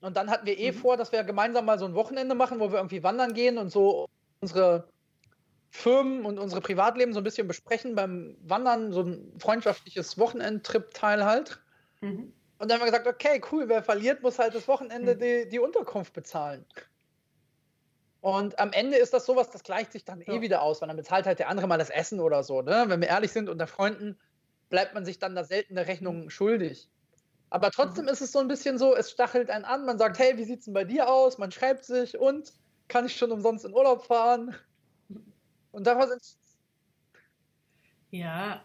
Und 0.00 0.16
dann 0.16 0.30
hatten 0.30 0.46
wir 0.46 0.56
eh 0.56 0.70
mhm. 0.70 0.76
vor, 0.76 0.96
dass 0.96 1.10
wir 1.10 1.24
gemeinsam 1.24 1.64
mal 1.64 1.80
so 1.80 1.84
ein 1.84 1.94
Wochenende 1.94 2.36
machen, 2.36 2.60
wo 2.60 2.70
wir 2.70 2.78
irgendwie 2.78 3.02
wandern 3.02 3.34
gehen 3.34 3.58
und 3.58 3.70
so 3.70 4.06
unsere 4.40 4.86
Firmen 5.76 6.24
und 6.24 6.38
unsere 6.38 6.60
Privatleben 6.60 7.12
so 7.12 7.20
ein 7.20 7.24
bisschen 7.24 7.46
besprechen 7.46 7.94
beim 7.94 8.36
Wandern, 8.42 8.92
so 8.92 9.02
ein 9.02 9.32
freundschaftliches 9.38 10.18
Wochenendtrip-Teil 10.18 11.24
halt. 11.24 11.60
Mhm. 12.00 12.32
Und 12.58 12.70
dann 12.70 12.80
haben 12.80 12.86
wir 12.86 12.90
gesagt, 12.90 13.06
okay, 13.06 13.40
cool, 13.52 13.68
wer 13.68 13.82
verliert, 13.82 14.22
muss 14.22 14.38
halt 14.38 14.54
das 14.54 14.66
Wochenende 14.66 15.14
mhm. 15.14 15.20
die, 15.20 15.48
die 15.48 15.58
Unterkunft 15.58 16.14
bezahlen. 16.14 16.64
Und 18.22 18.58
am 18.58 18.72
Ende 18.72 18.96
ist 18.96 19.12
das 19.12 19.26
sowas, 19.26 19.50
das 19.50 19.62
gleicht 19.62 19.92
sich 19.92 20.04
dann 20.04 20.20
eh 20.22 20.24
ja. 20.26 20.32
eh 20.34 20.40
wieder 20.40 20.62
aus, 20.62 20.80
weil 20.80 20.88
dann 20.88 20.96
bezahlt 20.96 21.26
halt 21.26 21.38
der 21.38 21.48
andere 21.48 21.66
mal 21.68 21.78
das 21.78 21.90
Essen 21.90 22.20
oder 22.20 22.42
so. 22.42 22.62
Ne? 22.62 22.86
Wenn 22.88 23.00
wir 23.00 23.08
ehrlich 23.08 23.32
sind, 23.32 23.48
unter 23.48 23.66
Freunden 23.66 24.18
bleibt 24.70 24.94
man 24.94 25.04
sich 25.04 25.18
dann 25.18 25.34
da 25.36 25.44
seltene 25.44 25.86
Rechnungen 25.86 26.24
mhm. 26.24 26.30
schuldig. 26.30 26.88
Aber 27.50 27.70
trotzdem 27.70 28.06
mhm. 28.06 28.10
ist 28.10 28.22
es 28.22 28.32
so 28.32 28.38
ein 28.38 28.48
bisschen 28.48 28.78
so, 28.78 28.96
es 28.96 29.10
stachelt 29.10 29.50
einen 29.50 29.64
an, 29.64 29.84
man 29.84 29.98
sagt, 29.98 30.18
hey, 30.18 30.36
wie 30.38 30.44
sieht's 30.44 30.64
denn 30.64 30.74
bei 30.74 30.84
dir 30.84 31.08
aus? 31.08 31.38
Man 31.38 31.52
schreibt 31.52 31.84
sich 31.84 32.18
und 32.18 32.52
kann 32.88 33.06
ich 33.06 33.16
schon 33.16 33.30
umsonst 33.30 33.64
in 33.64 33.74
Urlaub 33.74 34.06
fahren? 34.06 34.56
Und 35.76 35.86
daraus 35.86 36.08
sind. 36.08 36.22
Ja. 38.10 38.64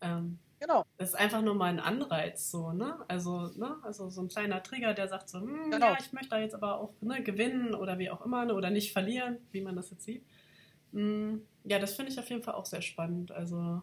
Ähm, 0.00 0.38
genau. 0.58 0.86
Das 0.96 1.10
ist 1.10 1.14
einfach 1.14 1.42
nur 1.42 1.54
mal 1.54 1.66
ein 1.66 1.80
Anreiz, 1.80 2.50
so, 2.50 2.72
ne? 2.72 3.04
Also, 3.08 3.48
ne? 3.58 3.76
Also 3.82 4.08
so 4.08 4.22
ein 4.22 4.28
kleiner 4.28 4.62
Trigger, 4.62 4.94
der 4.94 5.08
sagt 5.08 5.28
so, 5.28 5.38
hm, 5.38 5.70
genau. 5.70 5.90
ja, 5.90 5.98
ich 6.00 6.14
möchte 6.14 6.30
da 6.30 6.38
jetzt 6.38 6.54
aber 6.54 6.80
auch 6.80 6.94
ne, 7.02 7.22
gewinnen 7.22 7.74
oder 7.74 7.98
wie 7.98 8.08
auch 8.08 8.24
immer, 8.24 8.46
ne? 8.46 8.54
oder 8.54 8.70
nicht 8.70 8.94
verlieren, 8.94 9.36
wie 9.52 9.60
man 9.60 9.76
das 9.76 9.90
jetzt 9.90 10.04
sieht. 10.04 10.24
Hm, 10.94 11.46
ja, 11.64 11.78
das 11.78 11.92
finde 11.92 12.10
ich 12.10 12.18
auf 12.18 12.30
jeden 12.30 12.42
Fall 12.42 12.54
auch 12.54 12.64
sehr 12.64 12.80
spannend. 12.80 13.30
Also 13.30 13.82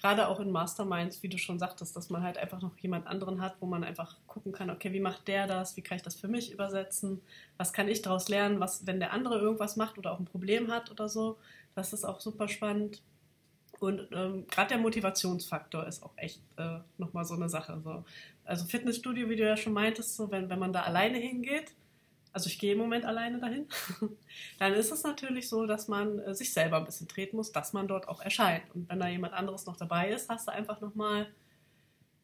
gerade 0.00 0.28
auch 0.28 0.40
in 0.40 0.50
Masterminds, 0.50 1.22
wie 1.22 1.28
du 1.28 1.38
schon 1.38 1.58
sagtest, 1.58 1.94
dass 1.94 2.10
man 2.10 2.22
halt 2.22 2.38
einfach 2.38 2.60
noch 2.62 2.76
jemand 2.78 3.06
anderen 3.06 3.40
hat, 3.40 3.56
wo 3.60 3.66
man 3.66 3.84
einfach 3.84 4.16
gucken 4.26 4.52
kann, 4.52 4.70
okay, 4.70 4.92
wie 4.92 5.00
macht 5.00 5.28
der 5.28 5.46
das, 5.46 5.76
wie 5.76 5.82
kann 5.82 5.96
ich 5.96 6.02
das 6.02 6.14
für 6.14 6.28
mich 6.28 6.52
übersetzen, 6.52 7.20
was 7.58 7.72
kann 7.72 7.88
ich 7.88 8.02
daraus 8.02 8.28
lernen, 8.28 8.60
was, 8.60 8.86
wenn 8.86 9.00
der 9.00 9.12
andere 9.12 9.38
irgendwas 9.38 9.76
macht 9.76 9.98
oder 9.98 10.12
auch 10.12 10.18
ein 10.18 10.24
Problem 10.24 10.70
hat 10.70 10.90
oder 10.90 11.08
so, 11.08 11.36
das 11.74 11.92
ist 11.92 12.04
auch 12.04 12.20
super 12.20 12.48
spannend. 12.48 13.02
Und 13.78 14.08
ähm, 14.12 14.46
gerade 14.48 14.70
der 14.70 14.78
Motivationsfaktor 14.78 15.86
ist 15.86 16.02
auch 16.02 16.12
echt 16.16 16.40
äh, 16.56 16.80
nochmal 16.98 17.24
so 17.24 17.34
eine 17.34 17.48
Sache. 17.48 17.80
So. 17.82 18.04
Also 18.44 18.66
Fitnessstudio, 18.66 19.28
wie 19.30 19.36
du 19.36 19.46
ja 19.46 19.56
schon 19.56 19.72
meintest, 19.72 20.16
so 20.16 20.30
wenn, 20.30 20.50
wenn 20.50 20.58
man 20.58 20.72
da 20.72 20.82
alleine 20.82 21.18
hingeht, 21.18 21.72
also 22.32 22.48
ich 22.48 22.58
gehe 22.58 22.72
im 22.72 22.78
Moment 22.78 23.04
alleine 23.04 23.38
dahin, 23.38 23.66
dann 24.58 24.72
ist 24.74 24.92
es 24.92 25.02
natürlich 25.02 25.48
so, 25.48 25.66
dass 25.66 25.88
man 25.88 26.18
äh, 26.20 26.34
sich 26.34 26.52
selber 26.52 26.78
ein 26.78 26.84
bisschen 26.84 27.08
treten 27.08 27.36
muss, 27.36 27.52
dass 27.52 27.72
man 27.72 27.88
dort 27.88 28.08
auch 28.08 28.20
erscheint. 28.20 28.64
Und 28.74 28.88
wenn 28.88 29.00
da 29.00 29.08
jemand 29.08 29.34
anderes 29.34 29.66
noch 29.66 29.76
dabei 29.76 30.10
ist, 30.10 30.28
hast 30.28 30.48
du 30.48 30.52
einfach 30.52 30.80
nochmal 30.80 31.26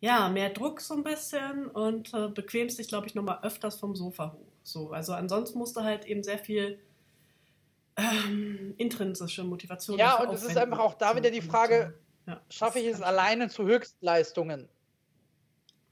ja, 0.01 0.29
mehr 0.29 0.51
Druck 0.51 0.81
so 0.81 0.95
ein 0.95 1.03
bisschen 1.03 1.67
und 1.69 2.13
äh, 2.15 2.29
bequemst 2.29 2.79
dich, 2.79 2.89
glaube 2.89 3.07
ich, 3.07 3.15
nochmal 3.15 3.39
öfters 3.43 3.79
vom 3.79 3.97
Sofa 3.97 4.33
hoch. 4.33 4.53
So, 4.63 4.91
also 4.91 5.15
ansonsten 5.15 5.59
musst 5.59 5.77
du 5.77 5.83
halt 5.83 6.05
eben 6.05 6.23
sehr 6.23 6.39
viel 6.39 6.79
ähm, 7.97 8.75
intrinsische 8.77 9.43
Motivation. 9.45 9.99
Ja, 9.99 10.23
und 10.23 10.35
es 10.35 10.43
ist 10.43 10.57
einfach 10.57 10.79
auch 10.79 10.95
da 10.95 11.17
wieder 11.17 11.31
die 11.31 11.41
Frage, 11.41 11.99
ja, 12.27 12.41
schaffe 12.51 12.79
ich 12.79 12.87
es 12.87 13.01
alleine 13.01 13.49
zu 13.49 13.65
Höchstleistungen? 13.65 14.69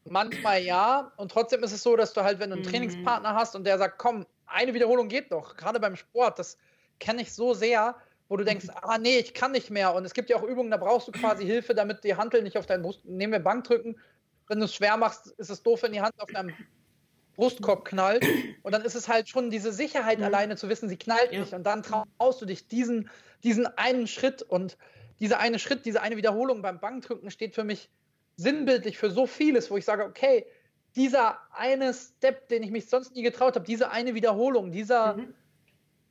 Manchmal 0.05 0.63
ja. 0.63 1.13
Und 1.17 1.31
trotzdem 1.33 1.63
ist 1.63 1.73
es 1.73 1.83
so, 1.83 1.97
dass 1.97 2.13
du 2.13 2.23
halt, 2.23 2.39
wenn 2.39 2.51
du 2.51 2.57
einen 2.57 2.65
mhm. 2.65 2.71
Trainingspartner 2.71 3.35
hast 3.35 3.57
und 3.57 3.65
der 3.65 3.79
sagt, 3.79 3.99
komm, 3.99 4.27
eine 4.47 4.75
Wiederholung 4.75 5.09
geht 5.09 5.33
doch, 5.33 5.57
gerade 5.57 5.81
beim 5.81 5.97
Sport, 5.97 6.39
das 6.39 6.59
kenne 7.01 7.23
ich 7.23 7.33
so 7.33 7.55
sehr, 7.55 7.97
wo 8.29 8.37
du 8.37 8.45
denkst, 8.45 8.67
ah 8.83 8.99
nee, 8.99 9.19
ich 9.19 9.35
kann 9.35 9.53
nicht 9.53 9.71
mehr. 9.71 9.95
Und 9.95 10.05
es 10.05 10.15
gibt 10.15 10.31
ja 10.31 10.37
auch 10.37 10.43
Übungen, 10.43 10.71
da 10.71 10.77
brauchst 10.77 11.09
du 11.09 11.13
quasi 11.13 11.45
Hilfe, 11.45 11.75
damit 11.75 12.05
die 12.05 12.17
Hantel 12.17 12.43
nicht 12.43 12.57
auf 12.57 12.67
deinen 12.67 12.83
Brust, 12.83 13.05
nehmen 13.05 13.33
wir 13.33 13.41
Bankdrücken, 13.41 13.97
wenn 14.49 14.59
du 14.59 14.67
es 14.67 14.75
schwer 14.75 14.97
machst, 14.97 15.29
ist 15.39 15.51
es 15.51 15.63
doof, 15.63 15.83
wenn 15.83 15.93
die 15.93 16.01
Hand 16.01 16.15
auf 16.19 16.31
deinem 16.31 16.55
Brustkorb 17.37 17.85
knallt. 17.85 18.25
Und 18.63 18.73
dann 18.73 18.83
ist 18.83 18.95
es 18.95 19.09
halt 19.09 19.29
schon 19.29 19.51
diese 19.51 19.73
Sicherheit 19.73 20.19
mhm. 20.19 20.25
alleine 20.25 20.57
zu 20.57 20.69
wissen, 20.69 20.89
sie 20.89 20.97
knallt 20.97 21.33
ja. 21.33 21.41
nicht. 21.41 21.53
Und 21.53 21.65
dann 21.65 21.83
traust 21.83 22.41
du 22.41 22.47
dich 22.47 22.69
diesen, 22.69 23.11
diesen 23.43 23.67
einen 23.67 24.07
Schritt 24.07 24.43
und 24.43 24.77
dieser 25.21 25.39
eine 25.39 25.59
Schritt, 25.59 25.87
diese 25.87 26.03
eine 26.03 26.17
Wiederholung 26.17 26.63
beim 26.63 26.81
Bankdrücken 26.81 27.31
steht 27.31 27.55
für 27.55 27.65
mich 27.65 27.91
sinnbildlich 28.37 28.99
für 28.99 29.11
so 29.11 29.27
vieles, 29.27 29.71
wo 29.71 29.77
ich 29.77 29.85
sage, 29.85 30.05
okay, 30.05 30.47
dieser 30.97 31.39
eine 31.53 31.93
Step, 31.93 32.49
den 32.49 32.63
ich 32.63 32.71
mich 32.71 32.89
sonst 32.89 33.15
nie 33.15 33.23
getraut 33.23 33.57
habe, 33.57 33.65
diese 33.65 33.91
eine 33.91 34.15
Wiederholung, 34.15 34.71
dieser, 34.71 35.17
mhm. 35.17 35.35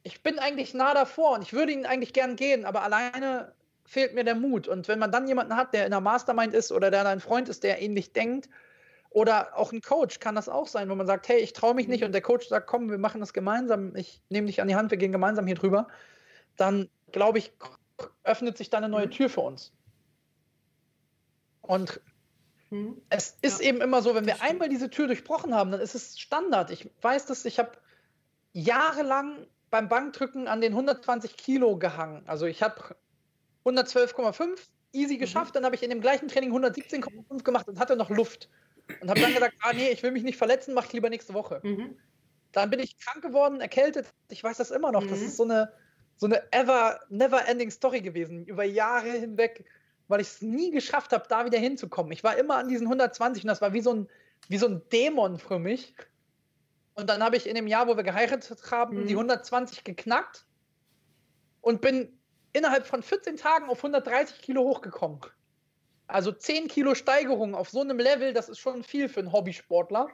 ich 0.04 0.22
bin 0.24 0.40
eigentlich 0.40 0.74
nah 0.74 0.94
davor 0.94 1.36
und 1.36 1.42
ich 1.42 1.54
würde 1.54 1.72
ihn 1.72 1.86
eigentlich 1.86 2.14
gern 2.14 2.36
gehen, 2.36 2.66
aber 2.66 2.84
alleine 2.84 3.54
fehlt 3.86 4.14
mir 4.14 4.24
der 4.24 4.36
Mut. 4.36 4.68
Und 4.68 4.88
wenn 4.88 5.00
man 5.00 5.12
dann 5.12 5.28
jemanden 5.28 5.56
hat, 5.56 5.74
der 5.74 5.86
in 5.86 5.94
einer 5.94 6.02
Mastermind 6.02 6.54
ist 6.54 6.72
oder 6.72 6.92
der 6.92 7.06
ein 7.08 7.20
Freund 7.20 7.50
ist, 7.50 7.64
der 7.64 7.82
ähnlich 7.82 8.14
denkt, 8.14 8.50
oder 9.10 9.56
auch 9.56 9.72
ein 9.72 9.82
Coach 9.82 10.20
kann 10.20 10.34
das 10.34 10.50
auch 10.50 10.68
sein, 10.68 10.90
wo 10.90 10.96
man 10.96 11.06
sagt, 11.06 11.28
hey, 11.28 11.40
ich 11.40 11.54
traue 11.54 11.76
mich 11.76 11.88
nicht 11.88 12.02
mhm. 12.02 12.08
und 12.08 12.12
der 12.14 12.22
Coach 12.22 12.48
sagt, 12.48 12.68
komm, 12.68 12.90
wir 12.90 12.98
machen 12.98 13.20
das 13.20 13.32
gemeinsam, 13.32 13.96
ich 13.96 14.22
nehme 14.30 14.48
dich 14.48 14.60
an 14.62 14.68
die 14.68 14.76
Hand, 14.76 14.90
wir 14.90 14.98
gehen 14.98 15.12
gemeinsam 15.12 15.46
hier 15.46 15.56
drüber, 15.56 15.88
dann 16.58 16.90
glaube 17.12 17.38
ich, 17.38 17.54
öffnet 18.24 18.58
sich 18.58 18.72
da 18.72 18.78
eine 18.78 18.90
neue 18.90 19.06
mhm. 19.06 19.12
Tür 19.12 19.30
für 19.30 19.42
uns. 19.42 19.72
Und 21.62 22.02
mhm. 22.74 23.02
es 23.10 23.38
ist 23.42 23.62
ja. 23.62 23.70
eben 23.70 23.82
immer 23.82 24.02
so, 24.02 24.16
wenn 24.16 24.26
wir 24.26 24.42
einmal 24.42 24.70
diese 24.70 24.90
Tür 24.90 25.08
durchbrochen 25.08 25.54
haben, 25.54 25.72
dann 25.72 25.82
ist 25.82 25.96
es 25.96 26.20
Standard. 26.20 26.72
Ich 26.72 26.90
weiß 27.02 27.26
dass 27.26 27.46
ich 27.46 27.60
habe 27.60 27.72
jahrelang 28.54 29.48
beim 29.70 29.90
Bankdrücken 29.90 30.48
an 30.48 30.62
den 30.62 30.74
120 30.74 31.36
Kilo 31.36 31.78
gehangen. 31.78 32.24
Also 32.28 32.46
ich 32.46 32.62
habe 32.62 32.96
112,5 33.66 34.60
easy 34.92 35.16
mhm. 35.16 35.20
geschafft, 35.20 35.52
mhm. 35.52 35.56
dann 35.56 35.66
habe 35.66 35.76
ich 35.76 35.84
in 35.84 35.90
dem 35.90 36.02
gleichen 36.02 36.28
Training 36.28 36.54
117,5 36.54 37.44
gemacht 37.44 37.68
und 37.68 37.80
hatte 37.80 37.96
noch 37.96 38.10
Luft. 38.10 38.50
Und 39.02 39.10
habe 39.10 39.20
dann 39.20 39.34
gesagt, 39.34 39.56
ah 39.62 39.74
nee, 39.74 39.90
ich 39.90 40.04
will 40.04 40.12
mich 40.12 40.24
nicht 40.24 40.38
verletzen, 40.38 40.74
mache 40.74 40.88
ich 40.88 40.94
lieber 40.94 41.10
nächste 41.10 41.34
Woche. 41.34 41.60
Mhm. 41.64 41.98
Dann 42.52 42.70
bin 42.70 42.80
ich 42.80 43.00
krank 43.00 43.24
geworden, 43.24 43.62
erkältet. 43.62 44.08
Ich 44.30 44.44
weiß 44.44 44.58
das 44.58 44.72
immer 44.72 44.92
noch. 44.92 45.04
Mhm. 45.04 45.10
Das 45.10 45.22
ist 45.22 45.38
so 45.38 45.44
eine, 45.44 45.74
so 46.18 46.28
eine 46.28 46.52
ever, 46.54 47.00
never 47.10 47.48
ending 47.48 47.72
Story 47.72 48.02
gewesen, 48.02 48.46
über 48.46 48.64
Jahre 48.64 49.10
hinweg, 49.10 49.66
weil 50.08 50.22
ich 50.22 50.28
es 50.28 50.42
nie 50.42 50.72
geschafft 50.72 51.14
habe, 51.14 51.26
da 51.28 51.46
wieder 51.46 51.60
hinzukommen. 51.60 52.12
Ich 52.12 52.24
war 52.24 52.38
immer 52.38 52.58
an 52.58 52.68
diesen 52.68 52.88
120 52.88 53.44
und 53.44 53.48
das 53.48 53.62
war 53.62 53.74
wie 53.74 53.82
so 53.82 53.94
ein, 53.94 54.10
wie 54.50 54.58
so 54.58 54.68
ein 54.68 54.82
Dämon 54.90 55.38
für 55.38 55.60
mich. 55.60 55.96
Und 56.96 57.10
dann 57.10 57.24
habe 57.24 57.38
ich 57.38 57.48
in 57.48 57.56
dem 57.56 57.68
Jahr, 57.68 57.88
wo 57.88 57.96
wir 57.96 58.04
geheiratet 58.04 58.60
haben, 58.72 59.02
mhm. 59.02 59.08
die 59.08 59.14
120 59.14 59.84
geknackt 59.84 60.46
und 61.62 61.82
bin 61.82 62.20
innerhalb 62.52 62.86
von 62.86 63.02
14 63.02 63.38
Tagen 63.38 63.70
auf 63.70 63.78
130 63.78 64.40
Kilo 64.42 64.64
hochgekommen. 64.64 65.20
Also 66.08 66.32
10 66.32 66.68
Kilo 66.68 66.94
Steigerung 66.94 67.56
auf 67.56 67.70
so 67.70 67.82
einem 67.82 67.98
Level, 67.98 68.34
das 68.34 68.50
ist 68.50 68.60
schon 68.60 68.84
viel 68.84 69.10
für 69.10 69.22
einen 69.22 69.32
Hobbysportler. 69.32 70.10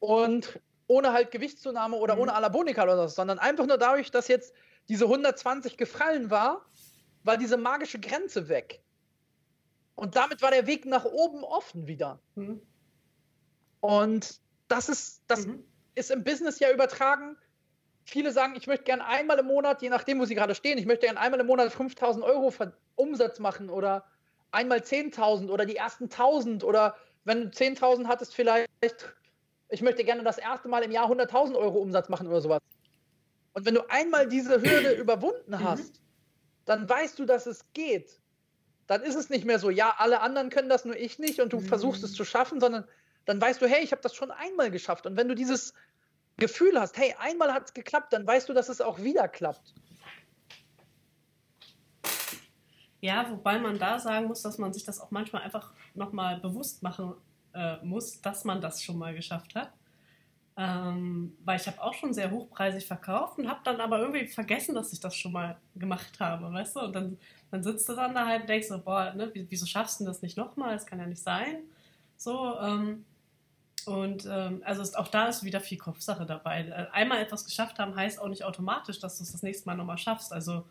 Und 0.00 0.58
ohne 0.88 1.12
halt 1.12 1.30
Gewichtszunahme 1.30 1.96
oder 1.96 2.16
mhm. 2.16 2.22
ohne 2.22 2.34
Alabonika 2.34 2.82
oder 2.82 3.08
so, 3.08 3.14
sondern 3.14 3.38
einfach 3.38 3.66
nur 3.66 3.78
dadurch, 3.78 4.10
dass 4.10 4.28
jetzt 4.28 4.54
diese 4.88 5.04
120 5.04 5.76
gefallen 5.76 6.30
war, 6.30 6.64
war 7.22 7.36
diese 7.36 7.56
magische 7.56 7.98
Grenze 7.98 8.48
weg. 8.48 8.80
Und 9.96 10.14
damit 10.14 10.42
war 10.42 10.50
der 10.50 10.66
Weg 10.66 10.84
nach 10.86 11.04
oben 11.04 11.42
offen 11.42 11.86
wieder. 11.86 12.20
Mhm. 12.36 12.60
Und 13.80 14.40
das 14.68 14.88
ist, 14.88 15.22
das 15.26 15.46
mhm. 15.46 15.64
ist 15.94 16.10
im 16.10 16.22
Business 16.22 16.60
ja 16.60 16.70
übertragen. 16.70 17.36
Viele 18.04 18.30
sagen, 18.30 18.54
ich 18.56 18.66
möchte 18.66 18.84
gerne 18.84 19.04
einmal 19.06 19.38
im 19.38 19.46
Monat, 19.46 19.82
je 19.82 19.88
nachdem, 19.88 20.20
wo 20.20 20.26
sie 20.26 20.34
gerade 20.34 20.54
stehen, 20.54 20.78
ich 20.78 20.86
möchte 20.86 21.06
gerne 21.06 21.18
einmal 21.18 21.40
im 21.40 21.46
Monat 21.46 21.72
5000 21.72 22.24
Euro 22.24 22.52
Umsatz 22.94 23.40
machen 23.40 23.68
oder 23.70 24.04
einmal 24.52 24.78
10.000 24.78 25.48
oder 25.48 25.66
die 25.66 25.76
ersten 25.76 26.06
1.000 26.06 26.62
oder 26.62 26.96
wenn 27.24 27.42
du 27.42 27.48
10.000 27.48 28.06
hattest, 28.06 28.34
vielleicht, 28.34 28.68
ich 29.70 29.82
möchte 29.82 30.04
gerne 30.04 30.22
das 30.22 30.38
erste 30.38 30.68
Mal 30.68 30.82
im 30.84 30.92
Jahr 30.92 31.10
100.000 31.10 31.56
Euro 31.56 31.78
Umsatz 31.78 32.08
machen 32.08 32.28
oder 32.28 32.40
sowas. 32.40 32.60
Und 33.54 33.64
wenn 33.64 33.74
du 33.74 33.88
einmal 33.90 34.28
diese 34.28 34.60
Hürde 34.62 34.92
überwunden 35.00 35.52
mhm. 35.52 35.64
hast, 35.64 36.00
dann 36.66 36.88
weißt 36.88 37.18
du, 37.18 37.24
dass 37.24 37.46
es 37.46 37.64
geht. 37.72 38.20
Dann 38.86 39.02
ist 39.02 39.16
es 39.16 39.30
nicht 39.30 39.44
mehr 39.44 39.58
so, 39.58 39.70
ja, 39.70 39.94
alle 39.98 40.20
anderen 40.20 40.50
können 40.50 40.68
das, 40.68 40.84
nur 40.84 40.96
ich 40.96 41.18
nicht 41.18 41.40
und 41.40 41.52
du 41.52 41.60
mhm. 41.60 41.66
versuchst 41.66 42.02
es 42.04 42.12
zu 42.12 42.24
schaffen, 42.24 42.60
sondern 42.60 42.84
dann 43.24 43.40
weißt 43.40 43.60
du, 43.60 43.66
hey, 43.66 43.82
ich 43.82 43.92
habe 43.92 44.02
das 44.02 44.14
schon 44.14 44.30
einmal 44.30 44.70
geschafft. 44.70 45.06
Und 45.06 45.16
wenn 45.16 45.28
du 45.28 45.34
dieses 45.34 45.74
Gefühl 46.36 46.78
hast, 46.78 46.96
hey, 46.96 47.14
einmal 47.18 47.52
hat 47.52 47.64
es 47.66 47.74
geklappt, 47.74 48.12
dann 48.12 48.26
weißt 48.26 48.48
du, 48.48 48.52
dass 48.52 48.68
es 48.68 48.80
auch 48.80 49.00
wieder 49.00 49.26
klappt. 49.26 49.74
Ja, 53.00 53.30
wobei 53.30 53.58
man 53.58 53.78
da 53.78 53.98
sagen 53.98 54.26
muss, 54.26 54.42
dass 54.42 54.58
man 54.58 54.72
sich 54.72 54.84
das 54.84 55.00
auch 55.00 55.10
manchmal 55.10 55.42
einfach 55.42 55.72
nochmal 55.94 56.40
bewusst 56.40 56.82
machen 56.82 57.14
äh, 57.54 57.76
muss, 57.84 58.20
dass 58.20 58.44
man 58.44 58.60
das 58.60 58.82
schon 58.82 58.98
mal 58.98 59.14
geschafft 59.14 59.54
hat. 59.54 59.72
Ähm, 60.58 61.36
weil 61.44 61.60
ich 61.60 61.66
habe 61.66 61.82
auch 61.82 61.92
schon 61.92 62.14
sehr 62.14 62.30
hochpreisig 62.30 62.86
verkauft 62.86 63.38
und 63.38 63.48
habe 63.48 63.60
dann 63.64 63.80
aber 63.80 63.98
irgendwie 63.98 64.26
vergessen, 64.26 64.74
dass 64.74 64.92
ich 64.92 65.00
das 65.00 65.14
schon 65.14 65.32
mal 65.32 65.58
gemacht 65.74 66.18
habe, 66.18 66.50
weißt 66.50 66.76
du? 66.76 66.80
Und 66.80 66.92
dann, 66.94 67.18
dann 67.50 67.62
sitzt 67.62 67.88
du 67.88 67.94
dann 67.94 68.14
da 68.14 68.26
halt 68.26 68.42
und 68.42 68.48
denkst 68.48 68.68
so, 68.68 68.78
boah, 68.78 69.12
ne, 69.14 69.30
wieso 69.34 69.66
schaffst 69.66 70.00
du 70.00 70.04
das 70.04 70.22
nicht 70.22 70.36
nochmal? 70.36 70.74
Das 70.74 70.86
kann 70.86 70.98
ja 70.98 71.06
nicht 71.06 71.22
sein. 71.22 71.58
So, 72.16 72.58
ähm, 72.58 73.04
und 73.86 74.26
ähm, 74.28 74.62
also 74.64 74.82
ist, 74.82 74.98
auch 74.98 75.08
da 75.08 75.28
ist 75.28 75.44
wieder 75.44 75.60
viel 75.60 75.78
Kopfsache 75.78 76.26
dabei. 76.26 76.66
Äh, 76.66 76.86
einmal 76.92 77.18
etwas 77.18 77.44
geschafft 77.44 77.78
haben 77.78 77.94
heißt 77.94 78.20
auch 78.20 78.28
nicht 78.28 78.42
automatisch, 78.42 78.98
dass 78.98 79.18
du 79.18 79.24
es 79.24 79.32
das 79.32 79.42
nächste 79.42 79.66
Mal 79.66 79.76
nochmal 79.76 79.98
schaffst. 79.98 80.32
Also 80.32 80.64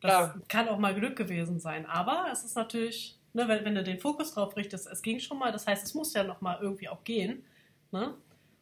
das 0.00 0.12
ja. 0.12 0.34
kann 0.48 0.68
auch 0.68 0.78
mal 0.78 0.94
Glück 0.94 1.16
gewesen 1.16 1.58
sein. 1.58 1.86
Aber 1.86 2.26
es 2.30 2.44
ist 2.44 2.56
natürlich, 2.56 3.18
ne, 3.32 3.48
wenn, 3.48 3.64
wenn, 3.64 3.74
du 3.74 3.82
den 3.82 3.98
Fokus 3.98 4.34
drauf 4.34 4.56
richtest, 4.56 4.86
es 4.86 5.00
ging 5.00 5.20
schon 5.20 5.38
mal, 5.38 5.52
das 5.52 5.66
heißt, 5.66 5.84
es 5.84 5.94
muss 5.94 6.12
ja 6.12 6.22
noch 6.22 6.42
mal 6.42 6.58
irgendwie 6.60 6.88
auch 6.88 7.02
gehen. 7.02 7.44
Ne? 7.92 8.14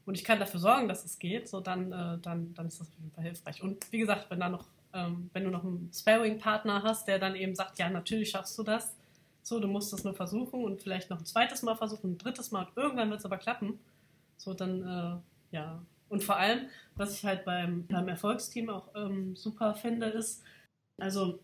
Und 0.06 0.14
ich 0.14 0.24
kann 0.24 0.38
dafür 0.38 0.60
sorgen, 0.60 0.88
dass 0.88 1.04
es 1.04 1.18
geht, 1.18 1.48
so 1.48 1.60
dann, 1.60 1.92
äh, 1.92 2.18
dann, 2.22 2.54
dann 2.54 2.66
ist 2.66 2.80
das 2.80 2.88
auf 2.88 2.94
jeden 2.98 3.10
Fall 3.10 3.24
hilfreich. 3.24 3.62
Und 3.62 3.90
wie 3.92 3.98
gesagt, 3.98 4.30
wenn 4.30 4.40
da 4.40 4.48
noch, 4.48 4.64
ähm, 4.92 5.30
wenn 5.32 5.44
du 5.44 5.50
noch 5.50 5.64
einen 5.64 5.90
Sparring-Partner 5.92 6.82
hast, 6.82 7.08
der 7.08 7.18
dann 7.18 7.36
eben 7.36 7.54
sagt, 7.54 7.78
ja, 7.78 7.90
natürlich 7.90 8.30
schaffst 8.30 8.58
du 8.58 8.62
das, 8.62 8.94
so, 9.42 9.60
du 9.60 9.68
musst 9.68 9.92
das 9.92 10.04
nur 10.04 10.14
versuchen 10.14 10.62
und 10.62 10.82
vielleicht 10.82 11.10
noch 11.10 11.18
ein 11.18 11.24
zweites 11.24 11.62
Mal 11.62 11.74
versuchen, 11.74 12.12
ein 12.12 12.18
drittes 12.18 12.50
Mal 12.50 12.66
und 12.66 12.76
irgendwann 12.76 13.08
wird 13.10 13.20
es 13.20 13.24
aber 13.24 13.38
klappen. 13.38 13.78
So, 14.36 14.54
dann, 14.54 14.82
äh, 14.82 15.56
ja. 15.56 15.82
Und 16.08 16.22
vor 16.22 16.36
allem, 16.36 16.68
was 16.96 17.14
ich 17.14 17.24
halt 17.24 17.44
beim, 17.44 17.86
beim 17.86 18.08
Erfolgsteam 18.08 18.70
auch 18.70 18.88
ähm, 18.94 19.36
super 19.36 19.74
finde, 19.74 20.06
ist, 20.06 20.42
also, 20.98 21.40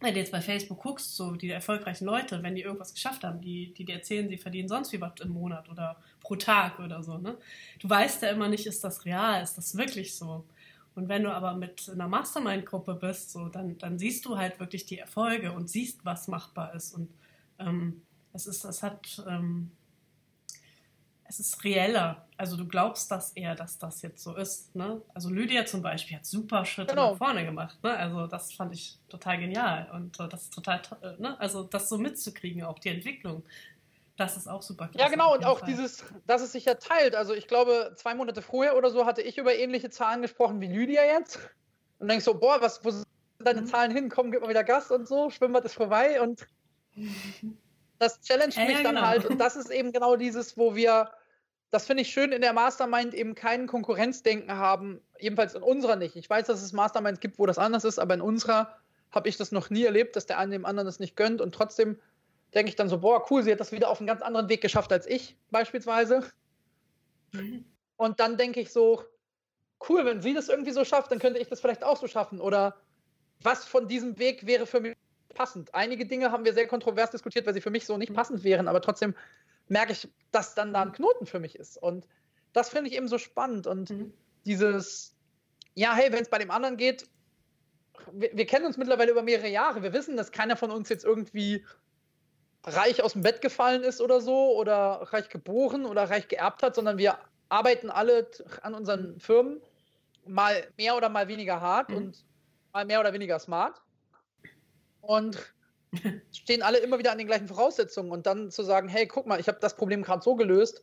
wenn 0.00 0.14
du 0.14 0.20
jetzt 0.20 0.32
bei 0.32 0.40
Facebook 0.40 0.82
guckst, 0.82 1.14
so 1.16 1.32
die 1.36 1.50
erfolgreichen 1.50 2.06
Leute, 2.06 2.42
wenn 2.42 2.54
die 2.54 2.62
irgendwas 2.62 2.94
geschafft 2.94 3.22
haben, 3.22 3.40
die, 3.40 3.72
die 3.74 3.84
dir 3.84 3.96
erzählen, 3.96 4.28
sie 4.28 4.38
verdienen 4.38 4.68
sonst 4.68 4.92
wie 4.92 5.00
was 5.00 5.12
im 5.20 5.30
Monat 5.30 5.68
oder 5.68 5.96
pro 6.20 6.36
Tag 6.36 6.80
oder 6.80 7.02
so, 7.02 7.18
ne? 7.18 7.36
Du 7.80 7.88
weißt 7.88 8.22
ja 8.22 8.30
immer 8.30 8.48
nicht, 8.48 8.66
ist 8.66 8.82
das 8.82 9.04
real, 9.04 9.42
ist 9.42 9.56
das 9.58 9.76
wirklich 9.76 10.16
so? 10.16 10.44
Und 10.94 11.08
wenn 11.08 11.24
du 11.24 11.32
aber 11.32 11.54
mit 11.54 11.88
einer 11.92 12.08
Mastermind-Gruppe 12.08 12.94
bist, 12.94 13.32
so, 13.32 13.48
dann, 13.48 13.76
dann 13.78 13.98
siehst 13.98 14.24
du 14.24 14.38
halt 14.38 14.60
wirklich 14.60 14.86
die 14.86 14.98
Erfolge 14.98 15.52
und 15.52 15.68
siehst, 15.68 16.04
was 16.04 16.28
machbar 16.28 16.74
ist. 16.74 16.94
Und 16.94 17.10
ähm, 17.58 18.02
es 18.32 18.46
ist, 18.46 18.64
es 18.64 18.82
hat, 18.82 19.22
ähm, 19.28 19.72
es 21.24 21.40
ist 21.40 21.64
reeller. 21.64 22.26
Also 22.36 22.56
du 22.56 22.66
glaubst 22.66 23.10
das 23.10 23.32
eher, 23.32 23.54
dass 23.54 23.78
das 23.78 24.02
jetzt 24.02 24.22
so 24.22 24.36
ist. 24.36 24.74
Ne? 24.76 25.02
Also 25.14 25.30
Lydia 25.30 25.66
zum 25.66 25.82
Beispiel 25.82 26.16
hat 26.16 26.26
super 26.26 26.64
Schritte 26.64 26.94
genau. 26.94 27.12
nach 27.12 27.18
vorne 27.18 27.44
gemacht. 27.44 27.82
Ne? 27.82 27.96
Also 27.96 28.26
das 28.26 28.52
fand 28.52 28.74
ich 28.74 28.98
total 29.08 29.38
genial. 29.38 29.90
Und 29.92 30.20
äh, 30.20 30.28
das 30.28 30.44
ist 30.44 30.54
total, 30.54 30.80
äh, 31.02 31.20
ne? 31.20 31.38
also 31.40 31.64
das 31.64 31.88
so 31.88 31.98
mitzukriegen, 31.98 32.62
auch 32.62 32.78
die 32.78 32.90
Entwicklung. 32.90 33.42
Das 34.16 34.36
ist 34.36 34.46
auch 34.46 34.62
super 34.62 34.88
klasse. 34.88 35.04
Ja, 35.04 35.08
genau, 35.08 35.34
und 35.34 35.44
auch 35.44 35.60
Fall. 35.60 35.68
dieses, 35.68 36.04
dass 36.26 36.40
es 36.40 36.52
sich 36.52 36.64
ja 36.64 36.74
teilt. 36.74 37.16
Also 37.16 37.34
ich 37.34 37.48
glaube, 37.48 37.94
zwei 37.96 38.14
Monate 38.14 38.42
vorher 38.42 38.76
oder 38.76 38.90
so 38.90 39.06
hatte 39.06 39.22
ich 39.22 39.38
über 39.38 39.54
ähnliche 39.54 39.90
Zahlen 39.90 40.22
gesprochen 40.22 40.60
wie 40.60 40.68
Lydia 40.68 41.04
jetzt. 41.04 41.38
Und 41.98 42.08
denkst 42.08 42.24
so, 42.24 42.34
boah, 42.34 42.60
was, 42.60 42.84
wo 42.84 42.90
sind 42.90 43.06
deine 43.38 43.62
mhm. 43.62 43.66
Zahlen 43.66 43.90
hin? 43.90 44.08
Komm, 44.08 44.30
gib 44.30 44.42
mal 44.42 44.48
wieder 44.48 44.62
Gas 44.62 44.90
und 44.92 45.08
so, 45.08 45.30
Schwimmbad 45.30 45.64
ist 45.64 45.74
vorbei 45.74 46.20
und 46.20 46.46
das 47.98 48.20
challenge 48.20 48.54
mich 48.56 48.76
ja, 48.76 48.82
dann 48.82 48.94
genau. 48.94 49.06
halt. 49.06 49.26
Und 49.26 49.38
das 49.40 49.56
ist 49.56 49.70
eben 49.70 49.90
genau 49.90 50.14
dieses, 50.14 50.56
wo 50.56 50.76
wir, 50.76 51.10
das 51.70 51.86
finde 51.86 52.02
ich 52.02 52.10
schön, 52.10 52.30
in 52.30 52.40
der 52.40 52.52
Mastermind 52.52 53.14
eben 53.14 53.34
kein 53.34 53.66
Konkurrenzdenken 53.66 54.52
haben. 54.52 55.00
Jedenfalls 55.18 55.54
in 55.54 55.62
unserer 55.62 55.96
nicht. 55.96 56.14
Ich 56.14 56.30
weiß, 56.30 56.46
dass 56.46 56.62
es 56.62 56.72
Masterminds 56.72 57.18
gibt, 57.18 57.40
wo 57.40 57.46
das 57.46 57.58
anders 57.58 57.82
ist, 57.84 57.98
aber 57.98 58.14
in 58.14 58.20
unserer 58.20 58.76
habe 59.10 59.28
ich 59.28 59.36
das 59.36 59.50
noch 59.50 59.70
nie 59.70 59.84
erlebt, 59.84 60.14
dass 60.14 60.26
der 60.26 60.38
eine 60.38 60.52
dem 60.52 60.66
anderen 60.66 60.86
das 60.86 61.00
nicht 61.00 61.16
gönnt. 61.16 61.40
Und 61.40 61.52
trotzdem 61.52 61.98
denke 62.54 62.70
ich 62.70 62.76
dann 62.76 62.88
so, 62.88 62.98
boah, 62.98 63.24
cool, 63.30 63.42
sie 63.42 63.52
hat 63.52 63.60
das 63.60 63.72
wieder 63.72 63.88
auf 63.88 63.98
einen 63.98 64.06
ganz 64.06 64.22
anderen 64.22 64.48
Weg 64.48 64.60
geschafft 64.60 64.92
als 64.92 65.06
ich, 65.06 65.36
beispielsweise. 65.50 66.24
Mhm. 67.32 67.64
Und 67.96 68.20
dann 68.20 68.36
denke 68.36 68.60
ich 68.60 68.72
so, 68.72 69.02
cool, 69.88 70.04
wenn 70.04 70.22
sie 70.22 70.34
das 70.34 70.48
irgendwie 70.48 70.72
so 70.72 70.84
schafft, 70.84 71.10
dann 71.10 71.18
könnte 71.18 71.40
ich 71.40 71.48
das 71.48 71.60
vielleicht 71.60 71.84
auch 71.84 71.96
so 71.96 72.06
schaffen. 72.06 72.40
Oder 72.40 72.76
was 73.42 73.64
von 73.64 73.88
diesem 73.88 74.18
Weg 74.18 74.46
wäre 74.46 74.66
für 74.66 74.80
mich 74.80 74.96
passend. 75.34 75.74
Einige 75.74 76.06
Dinge 76.06 76.30
haben 76.30 76.44
wir 76.44 76.54
sehr 76.54 76.68
kontrovers 76.68 77.10
diskutiert, 77.10 77.46
weil 77.46 77.54
sie 77.54 77.60
für 77.60 77.70
mich 77.70 77.86
so 77.86 77.98
nicht 77.98 78.10
mhm. 78.10 78.14
passend 78.14 78.44
wären, 78.44 78.68
aber 78.68 78.80
trotzdem 78.80 79.14
merke 79.68 79.92
ich, 79.92 80.08
dass 80.30 80.54
dann 80.54 80.72
da 80.72 80.82
ein 80.82 80.92
Knoten 80.92 81.26
für 81.26 81.40
mich 81.40 81.56
ist. 81.56 81.76
Und 81.76 82.06
das 82.52 82.68
finde 82.68 82.90
ich 82.90 82.96
eben 82.96 83.08
so 83.08 83.18
spannend. 83.18 83.66
Und 83.66 83.90
mhm. 83.90 84.12
dieses, 84.46 85.16
ja, 85.74 85.94
hey, 85.94 86.12
wenn 86.12 86.22
es 86.22 86.30
bei 86.30 86.38
dem 86.38 86.50
anderen 86.50 86.76
geht, 86.76 87.08
wir, 88.12 88.30
wir, 88.36 88.46
kennen 88.46 88.66
uns 88.66 88.76
mittlerweile 88.76 89.12
über 89.12 89.22
mehrere 89.22 89.48
Jahre. 89.48 89.82
Wir 89.82 89.92
wissen, 89.92 90.16
dass 90.16 90.32
keiner 90.32 90.56
von 90.56 90.70
uns 90.70 90.88
jetzt 90.88 91.04
irgendwie 91.04 91.64
reich 92.64 93.02
aus 93.02 93.12
dem 93.12 93.22
Bett 93.22 93.40
gefallen 93.40 93.82
ist 93.82 94.00
oder 94.00 94.20
so 94.20 94.56
oder 94.56 95.08
reich 95.12 95.28
geboren 95.28 95.86
oder 95.86 96.10
reich 96.10 96.28
geerbt 96.28 96.62
hat, 96.62 96.74
sondern 96.74 96.98
wir 96.98 97.18
arbeiten 97.48 97.90
alle 97.90 98.28
an 98.62 98.74
unseren 98.74 99.20
Firmen 99.20 99.60
mal 100.26 100.66
mehr 100.76 100.96
oder 100.96 101.08
mal 101.08 101.28
weniger 101.28 101.60
hart 101.60 101.90
mhm. 101.90 101.96
und 101.96 102.24
mal 102.72 102.84
mehr 102.84 103.00
oder 103.00 103.12
weniger 103.12 103.38
smart 103.38 103.80
und 105.02 105.38
stehen 106.32 106.62
alle 106.62 106.78
immer 106.78 106.98
wieder 106.98 107.12
an 107.12 107.18
den 107.18 107.26
gleichen 107.26 107.48
Voraussetzungen 107.48 108.10
und 108.10 108.26
dann 108.26 108.50
zu 108.50 108.62
sagen, 108.62 108.88
hey, 108.88 109.06
guck 109.06 109.26
mal, 109.26 109.38
ich 109.38 109.48
habe 109.48 109.58
das 109.60 109.76
Problem 109.76 110.02
gerade 110.02 110.22
so 110.22 110.34
gelöst, 110.34 110.82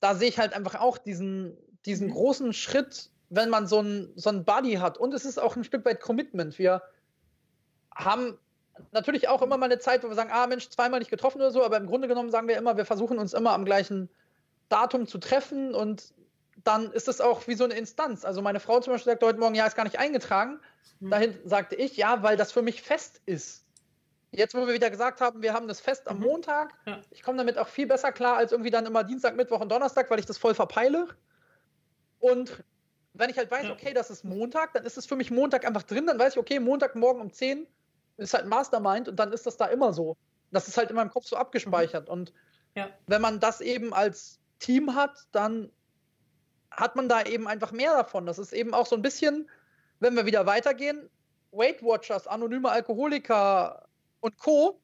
da 0.00 0.14
sehe 0.14 0.28
ich 0.28 0.38
halt 0.38 0.52
einfach 0.52 0.74
auch 0.74 0.98
diesen, 0.98 1.56
diesen 1.86 2.08
mhm. 2.08 2.12
großen 2.12 2.52
Schritt, 2.52 3.10
wenn 3.30 3.48
man 3.48 3.66
so 3.66 3.80
ein, 3.80 4.12
so 4.16 4.28
ein 4.28 4.44
Buddy 4.44 4.74
hat. 4.74 4.98
Und 4.98 5.14
es 5.14 5.24
ist 5.24 5.38
auch 5.38 5.56
ein 5.56 5.64
Stück 5.64 5.84
weit 5.84 6.00
Commitment. 6.00 6.58
Wir 6.58 6.82
haben 7.94 8.36
natürlich 8.92 9.28
auch 9.28 9.42
immer 9.42 9.56
mal 9.56 9.66
eine 9.66 9.78
Zeit, 9.78 10.02
wo 10.02 10.08
wir 10.08 10.14
sagen, 10.14 10.30
ah 10.32 10.46
Mensch, 10.46 10.68
zweimal 10.68 11.00
nicht 11.00 11.10
getroffen 11.10 11.38
oder 11.38 11.50
so, 11.50 11.64
aber 11.64 11.76
im 11.76 11.86
Grunde 11.86 12.08
genommen 12.08 12.30
sagen 12.30 12.48
wir 12.48 12.56
immer, 12.56 12.76
wir 12.76 12.84
versuchen 12.84 13.18
uns 13.18 13.34
immer 13.34 13.52
am 13.52 13.64
gleichen 13.64 14.08
Datum 14.68 15.06
zu 15.06 15.18
treffen 15.18 15.74
und 15.74 16.14
dann 16.64 16.92
ist 16.92 17.08
es 17.08 17.20
auch 17.20 17.46
wie 17.46 17.54
so 17.54 17.64
eine 17.64 17.74
Instanz. 17.74 18.24
Also 18.24 18.42
meine 18.42 18.60
Frau 18.60 18.80
zum 18.80 18.92
Beispiel 18.92 19.12
sagt 19.12 19.22
heute 19.22 19.38
Morgen, 19.38 19.54
ja, 19.54 19.66
ist 19.66 19.76
gar 19.76 19.84
nicht 19.84 19.98
eingetragen. 19.98 20.60
Mhm. 21.00 21.10
Dahin 21.10 21.38
sagte 21.44 21.74
ich, 21.76 21.96
ja, 21.96 22.22
weil 22.22 22.36
das 22.36 22.52
für 22.52 22.62
mich 22.62 22.82
fest 22.82 23.20
ist. 23.26 23.66
Jetzt, 24.30 24.54
wo 24.54 24.66
wir 24.66 24.72
wieder 24.72 24.88
gesagt 24.88 25.20
haben, 25.20 25.42
wir 25.42 25.52
haben 25.52 25.68
das 25.68 25.80
Fest 25.80 26.08
am 26.08 26.18
mhm. 26.18 26.24
Montag, 26.24 26.72
ja. 26.86 27.00
ich 27.10 27.22
komme 27.22 27.36
damit 27.36 27.58
auch 27.58 27.68
viel 27.68 27.86
besser 27.86 28.12
klar 28.12 28.36
als 28.36 28.52
irgendwie 28.52 28.70
dann 28.70 28.86
immer 28.86 29.04
Dienstag, 29.04 29.36
Mittwoch 29.36 29.60
und 29.60 29.70
Donnerstag, 29.70 30.10
weil 30.10 30.18
ich 30.18 30.26
das 30.26 30.38
voll 30.38 30.54
verpeile. 30.54 31.08
Und 32.18 32.64
wenn 33.12 33.28
ich 33.28 33.36
halt 33.36 33.50
weiß, 33.50 33.68
okay, 33.70 33.92
das 33.92 34.10
ist 34.10 34.24
Montag, 34.24 34.72
dann 34.72 34.84
ist 34.84 34.96
es 34.96 35.04
für 35.04 35.16
mich 35.16 35.30
Montag 35.30 35.66
einfach 35.66 35.82
drin, 35.82 36.06
dann 36.06 36.18
weiß 36.18 36.34
ich, 36.34 36.38
okay, 36.38 36.60
Montagmorgen 36.60 37.20
um 37.20 37.32
10 37.32 37.66
ist 38.16 38.34
halt 38.34 38.46
Mastermind 38.46 39.08
und 39.08 39.16
dann 39.16 39.32
ist 39.32 39.46
das 39.46 39.56
da 39.56 39.66
immer 39.66 39.92
so. 39.92 40.16
Das 40.50 40.68
ist 40.68 40.76
halt 40.76 40.90
in 40.90 40.96
meinem 40.96 41.10
Kopf 41.10 41.26
so 41.26 41.36
abgespeichert. 41.36 42.08
Und 42.08 42.32
ja. 42.74 42.88
wenn 43.06 43.22
man 43.22 43.40
das 43.40 43.60
eben 43.60 43.92
als 43.94 44.38
Team 44.58 44.94
hat, 44.94 45.26
dann 45.32 45.70
hat 46.70 46.96
man 46.96 47.08
da 47.08 47.22
eben 47.22 47.48
einfach 47.48 47.72
mehr 47.72 47.92
davon. 47.92 48.26
Das 48.26 48.38
ist 48.38 48.52
eben 48.52 48.74
auch 48.74 48.86
so 48.86 48.96
ein 48.96 49.02
bisschen, 49.02 49.48
wenn 50.00 50.14
wir 50.14 50.26
wieder 50.26 50.46
weitergehen, 50.46 51.08
Weight 51.50 51.82
Watchers, 51.82 52.26
anonyme 52.26 52.70
Alkoholiker 52.70 53.86
und 54.20 54.38
Co. 54.38 54.80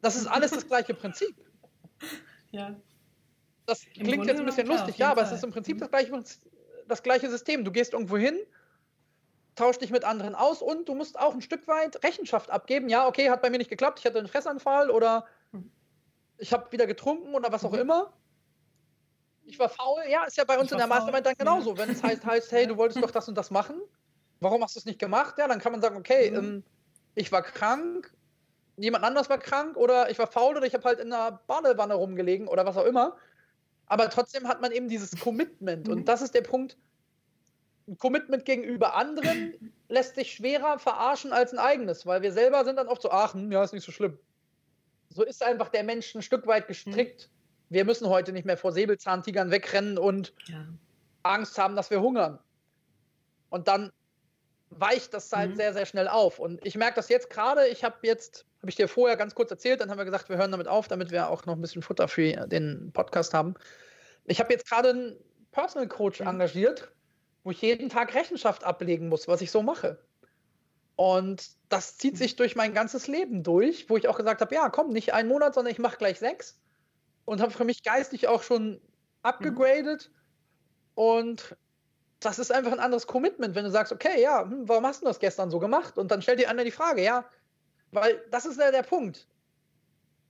Das 0.00 0.16
ist 0.16 0.26
alles 0.26 0.50
das 0.52 0.66
gleiche 0.66 0.94
Prinzip. 0.94 1.34
Ja. 2.50 2.76
Das 3.66 3.82
Im 3.84 4.04
klingt 4.04 4.18
Grunde 4.18 4.32
jetzt 4.32 4.38
ein 4.38 4.46
bisschen 4.46 4.66
lustig, 4.68 4.96
ja, 4.98 5.10
aber 5.10 5.22
es 5.22 5.32
ist 5.32 5.42
im 5.42 5.50
Prinzip 5.50 5.76
mhm. 5.76 5.80
das 5.80 5.90
gleiche, 5.90 6.22
das 6.86 7.02
gleiche 7.02 7.28
System. 7.28 7.64
Du 7.64 7.72
gehst 7.72 7.94
irgendwo 7.94 8.16
hin, 8.16 8.38
tauschst 9.54 9.82
dich 9.82 9.90
mit 9.90 10.04
anderen 10.04 10.34
aus 10.34 10.62
und 10.62 10.88
du 10.88 10.94
musst 10.94 11.18
auch 11.18 11.34
ein 11.34 11.42
Stück 11.42 11.66
weit 11.68 12.02
Rechenschaft 12.02 12.50
abgeben. 12.50 12.88
Ja, 12.88 13.06
okay, 13.06 13.30
hat 13.30 13.42
bei 13.42 13.50
mir 13.50 13.58
nicht 13.58 13.70
geklappt, 13.70 14.00
ich 14.00 14.06
hatte 14.06 14.18
einen 14.18 14.28
Fressanfall 14.28 14.90
oder 14.90 15.26
ich 16.38 16.52
habe 16.52 16.72
wieder 16.72 16.86
getrunken 16.86 17.34
oder 17.34 17.52
was 17.52 17.64
auch 17.64 17.72
mhm. 17.72 17.80
immer 17.80 18.12
ich 19.46 19.58
war 19.58 19.68
faul. 19.68 20.02
Ja, 20.08 20.24
ist 20.24 20.36
ja 20.36 20.44
bei 20.44 20.58
uns 20.58 20.72
in 20.72 20.78
der 20.78 20.86
Mastermind 20.86 21.26
dann 21.26 21.34
genauso. 21.36 21.72
Ja. 21.72 21.78
Wenn 21.78 21.90
es 21.90 22.02
heißt, 22.02 22.24
heißt, 22.24 22.52
hey, 22.52 22.66
du 22.66 22.76
wolltest 22.76 23.02
doch 23.02 23.10
das 23.10 23.28
und 23.28 23.36
das 23.36 23.50
machen, 23.50 23.80
warum 24.40 24.62
hast 24.62 24.76
du 24.76 24.80
es 24.80 24.86
nicht 24.86 24.98
gemacht? 24.98 25.36
Ja, 25.38 25.48
dann 25.48 25.60
kann 25.60 25.72
man 25.72 25.80
sagen, 25.80 25.96
okay, 25.96 26.30
mhm. 26.30 26.36
ähm, 26.36 26.64
ich 27.14 27.30
war 27.32 27.42
krank, 27.42 28.12
jemand 28.76 29.04
anders 29.04 29.28
war 29.28 29.38
krank 29.38 29.76
oder 29.76 30.10
ich 30.10 30.18
war 30.18 30.26
faul 30.26 30.56
oder 30.56 30.66
ich 30.66 30.74
habe 30.74 30.84
halt 30.84 31.00
in 31.00 31.12
einer 31.12 31.40
Badewanne 31.46 31.94
rumgelegen 31.94 32.48
oder 32.48 32.66
was 32.66 32.76
auch 32.76 32.86
immer. 32.86 33.16
Aber 33.86 34.08
trotzdem 34.08 34.48
hat 34.48 34.60
man 34.60 34.72
eben 34.72 34.88
dieses 34.88 35.18
Commitment. 35.20 35.86
Mhm. 35.86 35.92
Und 35.92 36.08
das 36.08 36.22
ist 36.22 36.34
der 36.34 36.42
Punkt. 36.42 36.76
Ein 37.86 37.98
Commitment 37.98 38.44
gegenüber 38.44 38.94
anderen 38.94 39.74
lässt 39.88 40.14
sich 40.14 40.32
schwerer 40.32 40.78
verarschen 40.78 41.32
als 41.32 41.52
ein 41.52 41.58
eigenes, 41.58 42.06
weil 42.06 42.22
wir 42.22 42.32
selber 42.32 42.64
sind 42.64 42.76
dann 42.76 42.88
oft 42.88 43.02
so, 43.02 43.10
ach, 43.10 43.34
hm, 43.34 43.52
ja, 43.52 43.62
ist 43.62 43.74
nicht 43.74 43.84
so 43.84 43.92
schlimm. 43.92 44.18
So 45.10 45.22
ist 45.22 45.42
einfach 45.42 45.68
der 45.68 45.84
Mensch 45.84 46.14
ein 46.14 46.22
Stück 46.22 46.46
weit 46.46 46.66
gestrickt. 46.66 47.28
Mhm 47.28 47.34
wir 47.74 47.84
müssen 47.84 48.08
heute 48.08 48.32
nicht 48.32 48.44
mehr 48.44 48.56
vor 48.56 48.72
Säbelzahntigern 48.72 49.50
wegrennen 49.50 49.98
und 49.98 50.32
ja. 50.46 50.66
Angst 51.22 51.58
haben, 51.58 51.76
dass 51.76 51.90
wir 51.90 52.00
hungern. 52.00 52.38
Und 53.50 53.68
dann 53.68 53.92
weicht 54.70 55.14
das 55.14 55.30
halt 55.32 55.52
mhm. 55.52 55.56
sehr, 55.56 55.72
sehr 55.72 55.86
schnell 55.86 56.08
auf. 56.08 56.38
Und 56.38 56.64
ich 56.64 56.76
merke 56.76 56.96
das 56.96 57.08
jetzt 57.08 57.30
gerade. 57.30 57.66
Ich 57.68 57.84
habe 57.84 57.96
jetzt, 58.02 58.46
habe 58.60 58.70
ich 58.70 58.76
dir 58.76 58.88
vorher 58.88 59.16
ganz 59.16 59.34
kurz 59.34 59.50
erzählt, 59.50 59.80
dann 59.80 59.90
haben 59.90 59.98
wir 59.98 60.04
gesagt, 60.04 60.28
wir 60.28 60.36
hören 60.36 60.50
damit 60.50 60.68
auf, 60.68 60.88
damit 60.88 61.10
wir 61.10 61.28
auch 61.28 61.46
noch 61.46 61.54
ein 61.54 61.60
bisschen 61.60 61.82
Futter 61.82 62.08
für 62.08 62.46
den 62.46 62.90
Podcast 62.92 63.34
haben. 63.34 63.54
Ich 64.24 64.40
habe 64.40 64.52
jetzt 64.52 64.68
gerade 64.68 64.90
einen 64.90 65.16
Personal 65.52 65.88
Coach 65.88 66.20
mhm. 66.20 66.28
engagiert, 66.28 66.92
wo 67.44 67.50
ich 67.50 67.60
jeden 67.62 67.90
Tag 67.90 68.14
Rechenschaft 68.14 68.64
ablegen 68.64 69.08
muss, 69.08 69.28
was 69.28 69.42
ich 69.42 69.50
so 69.50 69.62
mache. 69.62 69.98
Und 70.96 71.50
das 71.68 71.98
zieht 71.98 72.16
sich 72.16 72.36
durch 72.36 72.56
mein 72.56 72.72
ganzes 72.72 73.06
Leben 73.06 73.42
durch, 73.42 73.90
wo 73.90 73.96
ich 73.96 74.08
auch 74.08 74.16
gesagt 74.16 74.40
habe, 74.40 74.54
ja, 74.54 74.70
komm, 74.70 74.90
nicht 74.90 75.12
einen 75.12 75.28
Monat, 75.28 75.54
sondern 75.54 75.72
ich 75.72 75.78
mache 75.78 75.98
gleich 75.98 76.18
sechs 76.18 76.58
und 77.24 77.40
habe 77.40 77.52
für 77.52 77.64
mich 77.64 77.82
geistig 77.82 78.28
auch 78.28 78.42
schon 78.42 78.80
abgegradet. 79.22 80.10
Und 80.94 81.56
das 82.20 82.38
ist 82.38 82.52
einfach 82.52 82.72
ein 82.72 82.80
anderes 82.80 83.06
Commitment, 83.06 83.54
wenn 83.54 83.64
du 83.64 83.70
sagst, 83.70 83.92
okay, 83.92 84.22
ja, 84.22 84.42
hm, 84.42 84.68
warum 84.68 84.86
hast 84.86 85.02
du 85.02 85.06
das 85.06 85.18
gestern 85.18 85.50
so 85.50 85.58
gemacht? 85.58 85.98
Und 85.98 86.10
dann 86.10 86.22
stellt 86.22 86.38
dir 86.38 86.48
einer 86.48 86.64
die 86.64 86.70
Frage, 86.70 87.02
ja, 87.02 87.28
weil 87.90 88.24
das 88.30 88.46
ist 88.46 88.58
ja 88.58 88.70
der 88.70 88.82
Punkt. 88.82 89.26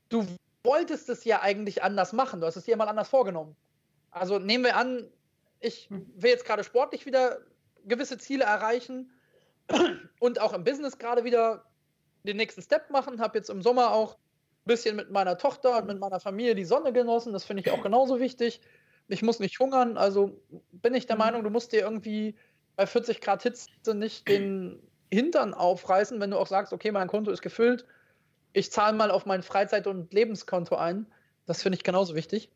Du 0.09 0.27
wolltest 0.62 1.09
es 1.11 1.24
ja 1.24 1.42
eigentlich 1.42 1.83
anders 1.83 2.12
machen, 2.12 2.40
du 2.40 2.46
hast 2.46 2.57
es 2.57 2.64
dir 2.64 2.77
mal 2.77 2.88
anders 2.88 3.09
vorgenommen. 3.09 3.55
Also 4.11 4.38
nehmen 4.38 4.64
wir 4.64 4.77
an, 4.77 5.07
ich 5.64 5.90
mhm. 5.90 6.07
will 6.16 6.31
jetzt 6.31 6.44
gerade 6.44 6.64
sportlich 6.64 7.07
wieder 7.07 7.40
gewisse 7.85 8.18
Ziele 8.18 8.44
erreichen 8.44 9.12
und 10.20 10.40
auch 10.40 10.53
im 10.53 10.64
Business 10.64 10.98
gerade 10.98 11.24
wieder 11.24 11.64
den 12.22 12.37
nächsten 12.37 12.62
Step 12.62 12.90
machen, 12.90 13.20
habe 13.20 13.38
jetzt 13.38 13.50
im 13.50 13.62
Sommer 13.62 13.92
auch 13.92 14.16
bisschen 14.64 14.96
mit 14.96 15.11
meiner 15.11 15.37
Tochter 15.37 15.79
und 15.79 15.87
mit 15.87 15.98
meiner 15.98 16.20
Familie 16.20 16.55
die 16.55 16.64
Sonne 16.64 16.92
genossen. 16.92 17.33
Das 17.33 17.44
finde 17.44 17.62
ich 17.62 17.70
auch 17.70 17.83
genauso 17.83 18.18
wichtig. 18.18 18.61
Ich 19.09 19.22
muss 19.22 19.38
nicht 19.38 19.59
hungern. 19.59 19.98
Also 19.98 20.40
bin 20.72 20.94
ich 20.94 21.07
der 21.07 21.16
mhm. 21.16 21.20
Meinung, 21.20 21.44
du 21.44 21.50
musst 21.50 21.72
dir 21.72 21.81
irgendwie 21.81 22.35
bei 22.77 22.87
40 22.87 23.20
Grad 23.20 23.42
Hitze 23.42 23.94
nicht 23.94 24.27
den 24.27 24.83
Hintern 25.12 25.55
aufreißen, 25.55 26.18
wenn 26.20 26.31
du 26.31 26.38
auch 26.38 26.46
sagst, 26.46 26.72
okay, 26.72 26.90
mein 26.90 27.09
Konto 27.09 27.31
ist 27.31 27.42
gefüllt. 27.42 27.85
Ich 28.53 28.72
zahle 28.72 28.96
mal 28.96 29.11
auf 29.11 29.27
mein 29.27 29.42
Freizeit- 29.42 29.87
und 29.87 30.12
Lebenskonto 30.12 30.77
ein. 30.77 31.07
Das 31.46 31.62
finde 31.62 31.77
ich 31.77 31.85
genauso 31.85 32.14
wichtig. 32.14 32.50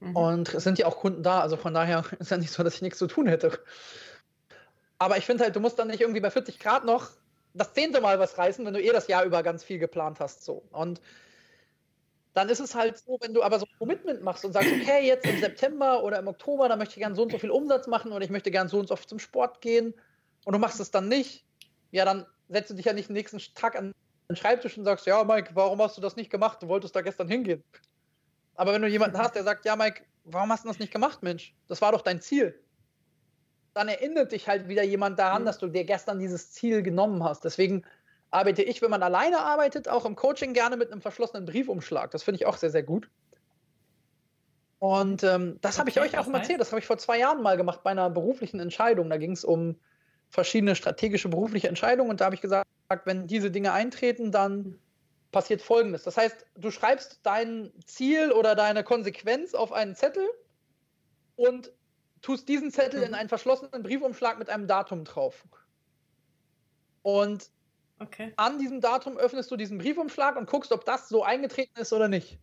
Mhm. 0.00 0.16
Und 0.16 0.54
es 0.54 0.64
sind 0.64 0.78
ja 0.78 0.86
auch 0.86 0.96
Kunden 0.96 1.22
da. 1.22 1.40
Also 1.40 1.56
von 1.56 1.74
daher 1.74 2.04
ist 2.18 2.30
ja 2.30 2.36
nicht 2.36 2.50
so, 2.50 2.62
dass 2.62 2.74
ich 2.74 2.82
nichts 2.82 2.98
zu 2.98 3.06
tun 3.06 3.26
hätte. 3.26 3.58
Aber 4.98 5.16
ich 5.16 5.24
finde 5.24 5.44
halt, 5.44 5.56
du 5.56 5.60
musst 5.60 5.78
dann 5.78 5.88
nicht 5.88 6.00
irgendwie 6.00 6.20
bei 6.20 6.30
40 6.30 6.58
Grad 6.58 6.84
noch 6.84 7.10
das 7.54 7.72
zehnte 7.72 8.00
Mal 8.00 8.18
was 8.18 8.38
reißen, 8.38 8.64
wenn 8.64 8.74
du 8.74 8.82
eh 8.82 8.92
das 8.92 9.08
Jahr 9.08 9.24
über 9.24 9.42
ganz 9.42 9.64
viel 9.64 9.78
geplant 9.78 10.20
hast. 10.20 10.44
So. 10.44 10.62
Und 10.70 11.00
dann 12.34 12.48
ist 12.48 12.60
es 12.60 12.74
halt 12.74 12.98
so, 12.98 13.18
wenn 13.20 13.34
du 13.34 13.42
aber 13.42 13.58
so 13.58 13.66
ein 13.66 13.78
Commitment 13.78 14.22
machst 14.22 14.44
und 14.44 14.52
sagst, 14.52 14.70
okay, 14.70 15.06
jetzt 15.06 15.26
im 15.26 15.40
September 15.40 16.02
oder 16.04 16.18
im 16.18 16.28
Oktober, 16.28 16.68
da 16.68 16.76
möchte 16.76 16.94
ich 16.94 17.00
gerne 17.00 17.16
so 17.16 17.22
und 17.22 17.32
so 17.32 17.38
viel 17.38 17.50
Umsatz 17.50 17.86
machen 17.86 18.12
oder 18.12 18.24
ich 18.24 18.30
möchte 18.30 18.50
gerne 18.50 18.70
so 18.70 18.78
und 18.78 18.88
so 18.88 18.94
oft 18.94 19.08
zum 19.08 19.18
Sport 19.18 19.60
gehen 19.60 19.94
und 20.44 20.52
du 20.52 20.58
machst 20.58 20.78
es 20.78 20.90
dann 20.90 21.08
nicht, 21.08 21.44
ja, 21.90 22.04
dann 22.04 22.26
setzt 22.48 22.70
du 22.70 22.74
dich 22.74 22.84
ja 22.84 22.92
nicht 22.92 23.08
den 23.08 23.14
nächsten 23.14 23.40
Tag 23.54 23.76
an 23.76 23.92
den 24.28 24.36
Schreibtisch 24.36 24.78
und 24.78 24.84
sagst, 24.84 25.06
ja, 25.06 25.24
Mike, 25.24 25.50
warum 25.54 25.82
hast 25.82 25.96
du 25.96 26.00
das 26.00 26.14
nicht 26.14 26.30
gemacht? 26.30 26.62
Du 26.62 26.68
wolltest 26.68 26.94
da 26.94 27.00
gestern 27.00 27.28
hingehen. 27.28 27.64
Aber 28.60 28.72
wenn 28.74 28.82
du 28.82 28.88
jemanden 28.88 29.18
hast, 29.18 29.34
der 29.34 29.44
sagt, 29.44 29.64
ja, 29.64 29.74
Mike, 29.74 30.04
warum 30.24 30.50
hast 30.52 30.64
du 30.64 30.68
das 30.68 30.78
nicht 30.78 30.92
gemacht, 30.92 31.22
Mensch? 31.22 31.54
Das 31.68 31.80
war 31.80 31.92
doch 31.92 32.02
dein 32.02 32.20
Ziel 32.20 32.54
dann 33.74 33.88
erinnert 33.88 34.32
dich 34.32 34.48
halt 34.48 34.68
wieder 34.68 34.82
jemand 34.82 35.18
daran, 35.18 35.42
mhm. 35.42 35.46
dass 35.46 35.58
du 35.58 35.68
dir 35.68 35.84
gestern 35.84 36.18
dieses 36.18 36.52
Ziel 36.52 36.82
genommen 36.82 37.22
hast. 37.24 37.44
Deswegen 37.44 37.84
arbeite 38.30 38.62
ich, 38.62 38.82
wenn 38.82 38.90
man 38.90 39.02
alleine 39.02 39.40
arbeitet, 39.40 39.88
auch 39.88 40.04
im 40.04 40.16
Coaching 40.16 40.52
gerne 40.54 40.76
mit 40.76 40.92
einem 40.92 41.00
verschlossenen 41.00 41.46
Briefumschlag. 41.46 42.10
Das 42.10 42.22
finde 42.22 42.36
ich 42.36 42.46
auch 42.46 42.56
sehr, 42.56 42.70
sehr 42.70 42.82
gut. 42.82 43.08
Und 44.78 45.22
ähm, 45.24 45.58
das 45.60 45.78
habe 45.78 45.90
ich 45.90 46.00
euch 46.00 46.16
auch 46.18 46.26
mal 46.26 46.38
erzählt. 46.38 46.60
Das 46.60 46.72
habe 46.72 46.80
ich 46.80 46.86
vor 46.86 46.98
zwei 46.98 47.18
Jahren 47.18 47.42
mal 47.42 47.56
gemacht 47.56 47.82
bei 47.82 47.90
einer 47.90 48.08
beruflichen 48.08 48.60
Entscheidung. 48.60 49.10
Da 49.10 49.18
ging 49.18 49.32
es 49.32 49.44
um 49.44 49.78
verschiedene 50.30 50.74
strategische 50.74 51.28
berufliche 51.28 51.68
Entscheidungen. 51.68 52.10
Und 52.10 52.20
da 52.20 52.26
habe 52.26 52.34
ich 52.34 52.40
gesagt, 52.40 52.66
wenn 53.04 53.26
diese 53.26 53.50
Dinge 53.50 53.72
eintreten, 53.72 54.32
dann 54.32 54.78
passiert 55.32 55.62
Folgendes. 55.62 56.02
Das 56.02 56.16
heißt, 56.16 56.46
du 56.56 56.70
schreibst 56.70 57.20
dein 57.22 57.72
Ziel 57.84 58.32
oder 58.32 58.54
deine 58.54 58.82
Konsequenz 58.82 59.54
auf 59.54 59.72
einen 59.72 59.94
Zettel 59.94 60.28
und 61.36 61.72
tust 62.20 62.48
diesen 62.48 62.70
Zettel 62.70 63.00
mhm. 63.00 63.06
in 63.06 63.14
einen 63.14 63.28
verschlossenen 63.28 63.82
Briefumschlag 63.82 64.38
mit 64.38 64.50
einem 64.50 64.66
Datum 64.66 65.04
drauf. 65.04 65.44
Und 67.02 67.50
okay. 67.98 68.32
an 68.36 68.58
diesem 68.58 68.80
Datum 68.80 69.16
öffnest 69.16 69.50
du 69.50 69.56
diesen 69.56 69.78
Briefumschlag 69.78 70.36
und 70.36 70.48
guckst, 70.48 70.72
ob 70.72 70.84
das 70.84 71.08
so 71.08 71.22
eingetreten 71.22 71.78
ist 71.80 71.92
oder 71.92 72.08
nicht. 72.08 72.38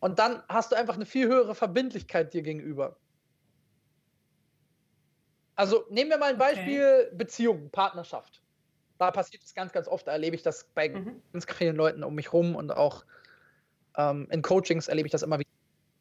Und 0.00 0.18
dann 0.18 0.42
hast 0.48 0.72
du 0.72 0.76
einfach 0.76 0.96
eine 0.96 1.06
viel 1.06 1.28
höhere 1.28 1.54
Verbindlichkeit 1.54 2.34
dir 2.34 2.42
gegenüber. 2.42 2.96
Also 5.56 5.86
nehmen 5.88 6.10
wir 6.10 6.18
mal 6.18 6.30
ein 6.30 6.38
Beispiel 6.38 7.06
okay. 7.06 7.16
Beziehung, 7.16 7.70
Partnerschaft. 7.70 8.42
Da 8.98 9.10
passiert 9.10 9.42
es 9.42 9.54
ganz, 9.54 9.72
ganz 9.72 9.88
oft. 9.88 10.06
Da 10.06 10.12
erlebe 10.12 10.36
ich 10.36 10.42
das 10.42 10.64
bei 10.74 10.88
mhm. 10.88 11.20
ganz 11.32 11.46
vielen 11.46 11.76
Leuten 11.76 12.04
um 12.04 12.14
mich 12.14 12.32
rum 12.32 12.54
und 12.54 12.70
auch 12.70 13.04
ähm, 13.96 14.28
in 14.30 14.42
Coachings 14.42 14.88
erlebe 14.88 15.06
ich 15.06 15.12
das 15.12 15.22
immer 15.22 15.38
wieder 15.38 15.50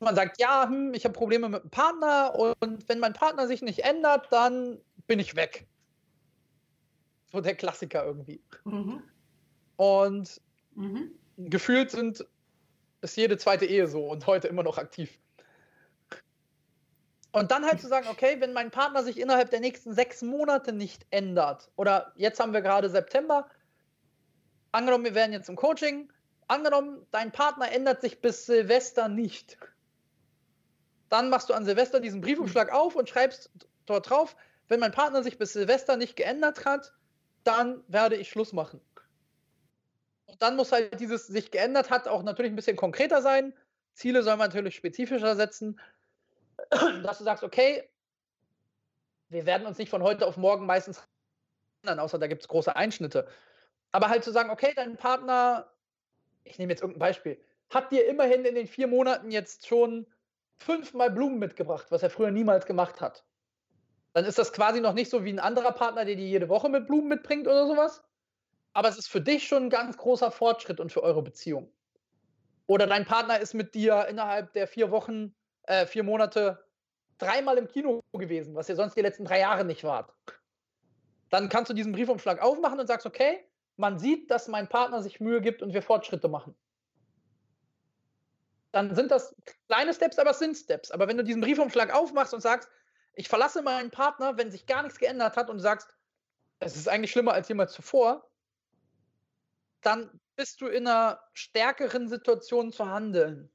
man 0.03 0.15
sagt, 0.15 0.39
ja, 0.39 0.67
hm, 0.67 0.93
ich 0.93 1.06
habe 1.06 1.13
Probleme 1.13 1.49
mit 1.49 1.63
dem 1.63 1.69
Partner 1.69 2.36
und 2.36 2.88
wenn 2.88 2.99
mein 2.99 3.13
Partner 3.13 3.47
sich 3.47 3.62
nicht 3.62 3.79
ändert, 3.79 4.27
dann 4.32 4.79
bin 5.08 5.19
ich 5.19 5.36
weg. 5.36 5.65
So 7.32 7.41
der 7.41 7.56
Klassiker 7.56 8.06
irgendwie. 8.06 8.41
Mhm. 8.65 9.01
Und 9.77 10.41
mhm. 10.75 11.12
gefühlt 11.38 11.91
sind 11.91 12.25
ist 13.01 13.17
jede 13.17 13.38
zweite 13.38 13.65
Ehe 13.65 13.88
so 13.88 14.08
und 14.08 14.27
heute 14.27 14.47
immer 14.47 14.63
noch 14.63 14.77
aktiv. 14.77 15.19
Und 17.34 17.52
dann 17.52 17.65
halt 17.65 17.82
zu 17.82 17.88
sagen, 17.88 18.08
okay, 18.10 18.38
wenn 18.39 18.54
mein 18.54 18.72
Partner 18.72 19.04
sich 19.04 19.19
innerhalb 19.19 19.50
der 19.50 19.60
nächsten 19.60 19.93
sechs 19.93 20.22
Monate 20.22 20.72
nicht 20.72 21.06
ändert, 21.10 21.69
oder 21.76 22.13
jetzt 22.15 22.39
haben 22.39 22.54
wir 22.54 22.62
gerade 22.62 22.89
September, 22.89 23.50
angenommen, 24.72 25.04
wir 25.04 25.15
wären 25.15 25.34
jetzt 25.34 25.50
im 25.50 25.58
Coaching, 25.58 26.10
angenommen, 26.48 27.06
dein 27.12 27.32
Partner 27.32 27.72
ändert 27.72 28.02
sich 28.02 28.22
bis 28.22 28.46
Silvester 28.46 29.10
nicht. 29.10 29.58
Dann 31.10 31.30
machst 31.30 31.50
du 31.50 31.54
an 31.54 31.65
Silvester 31.65 32.00
diesen 32.00 32.22
Briefumschlag 32.22 32.72
auf 32.72 32.96
und 32.96 33.10
schreibst 33.10 33.52
dort 33.86 34.10
drauf, 34.10 34.36
wenn 34.67 34.80
mein 34.80 34.91
Partner 34.91 35.24
sich 35.24 35.38
bis 35.38 35.54
Silvester 35.54 35.98
nicht 35.98 36.15
geändert 36.15 36.65
hat, 36.65 36.93
dann 37.43 37.84
werde 37.88 38.15
ich 38.15 38.30
Schluss 38.30 38.54
machen. 38.54 38.80
Und 40.26 40.41
dann 40.41 40.56
muss 40.56 40.72
halt 40.72 41.00
dieses 41.00 41.28
sich 41.28 41.52
geändert 41.52 41.89
hat 41.89 42.08
auch 42.08 42.24
natürlich 42.24 42.52
ein 42.52 42.56
bisschen 42.56 42.78
konkreter 42.78 43.22
sein. 43.22 43.54
Ziele 43.93 44.24
soll 44.24 44.38
man 44.38 44.48
natürlich 44.48 44.76
spezifischer 44.76 45.36
setzen, 45.36 45.80
dass 47.04 47.18
du 47.18 47.24
sagst, 47.24 47.44
okay, 47.44 47.89
wir 49.30 49.46
werden 49.46 49.68
uns 49.68 49.78
nicht 49.78 49.89
von 49.89 50.04
heute 50.04 50.28
auf 50.28 50.38
morgen 50.38 50.66
meistens 50.66 51.04
ändern, 51.84 52.00
außer 52.00 52.20
da 52.20 52.28
gibt 52.28 52.44
es 52.44 52.48
große 52.48 52.76
Einschnitte. 52.76 53.28
Aber 53.92 54.10
halt 54.10 54.24
zu 54.24 54.32
sagen, 54.32 54.50
okay, 54.50 54.74
dein 54.76 54.98
Partner, 54.98 55.72
ich 56.44 56.58
nehme 56.58 56.72
jetzt 56.72 56.82
irgendein 56.82 57.00
Beispiel, 57.00 57.39
hat 57.70 57.92
dir 57.92 58.08
immerhin 58.08 58.46
in 58.46 58.56
den 58.56 58.68
vier 58.68 58.88
Monaten 58.88 59.32
jetzt 59.32 59.68
schon 59.68 60.08
fünfmal 60.58 61.12
Blumen 61.12 61.39
mitgebracht, 61.39 61.88
was 61.89 62.04
er 62.04 62.10
früher 62.10 62.32
niemals 62.32 62.66
gemacht 62.66 63.02
hat. 63.02 63.26
Dann 64.13 64.26
ist 64.26 64.38
das 64.38 64.54
quasi 64.54 64.80
noch 64.80 64.94
nicht 64.94 65.10
so 65.10 65.26
wie 65.26 65.34
ein 65.34 65.39
anderer 65.39 65.72
Partner, 65.72 66.06
der 66.06 66.16
dir 66.16 66.28
jede 66.28 66.50
Woche 66.50 66.70
mit 66.70 66.88
Blumen 66.88 67.08
mitbringt 67.08 67.48
oder 67.48 67.68
sowas. 67.68 68.04
Aber 68.74 68.88
es 68.88 68.98
ist 68.98 69.08
für 69.08 69.22
dich 69.22 69.48
schon 69.48 69.63
ein 69.63 69.70
ganz 69.70 69.98
großer 69.98 70.32
Fortschritt 70.32 70.80
und 70.80 70.92
für 70.92 71.04
eure 71.04 71.22
Beziehung. 71.22 71.72
Oder 72.68 72.88
dein 72.88 73.06
Partner 73.06 73.39
ist 73.39 73.54
mit 73.54 73.76
dir 73.76 74.08
innerhalb 74.08 74.54
der 74.54 74.68
vier 74.68 74.92
Wochen, 74.92 75.36
äh, 75.63 75.86
vier 75.86 76.04
Monate 76.04 76.63
dreimal 77.17 77.58
im 77.58 77.67
Kino 77.67 78.02
gewesen, 78.13 78.56
was 78.56 78.69
ihr 78.69 78.76
sonst 78.76 78.95
die 78.95 79.02
letzten 79.02 79.26
drei 79.26 79.39
Jahre 79.39 79.65
nicht 79.65 79.84
wart. 79.84 80.13
Dann 81.30 81.49
kannst 81.49 81.69
du 81.69 81.73
diesen 81.73 81.93
Briefumschlag 81.93 82.41
aufmachen 82.41 82.80
und 82.80 82.88
sagst, 82.88 83.06
okay, 83.06 83.47
man 83.76 83.97
sieht, 83.97 84.30
dass 84.30 84.47
mein 84.47 84.67
Partner 84.67 85.02
sich 85.02 85.19
Mühe 85.19 85.41
gibt 85.41 85.62
und 85.62 85.73
wir 85.73 85.82
Fortschritte 85.82 86.28
machen. 86.28 86.56
Dann 88.71 88.95
sind 88.95 89.12
das 89.12 89.36
kleine 89.67 89.93
Steps, 89.93 90.17
aber 90.17 90.32
es 90.32 90.39
sind 90.39 90.56
Steps. 90.56 90.91
Aber 90.91 91.08
wenn 91.08 91.17
du 91.17 91.23
diesen 91.23 91.41
Briefumschlag 91.41 91.93
aufmachst 91.93 92.34
und 92.34 92.41
sagst, 92.41 92.69
ich 93.13 93.30
verlasse 93.30 93.62
meinen 93.62 93.91
Partner, 93.91 94.38
wenn 94.38 94.52
sich 94.52 94.65
gar 94.65 94.82
nichts 94.84 94.97
geändert 94.97 95.38
hat 95.38 95.49
und 95.49 95.60
sagst, 95.60 95.88
es 96.60 96.76
ist 96.76 96.88
eigentlich 96.88 97.12
schlimmer 97.12 97.34
als 97.34 97.47
jemals 97.47 97.73
zuvor, 97.73 98.28
dann 99.82 100.19
bist 100.36 100.62
du 100.62 100.67
in 100.67 100.88
einer 100.88 101.19
stärkeren 101.34 102.08
Situation 102.08 102.71
zu 102.71 102.88
handeln. 102.88 103.53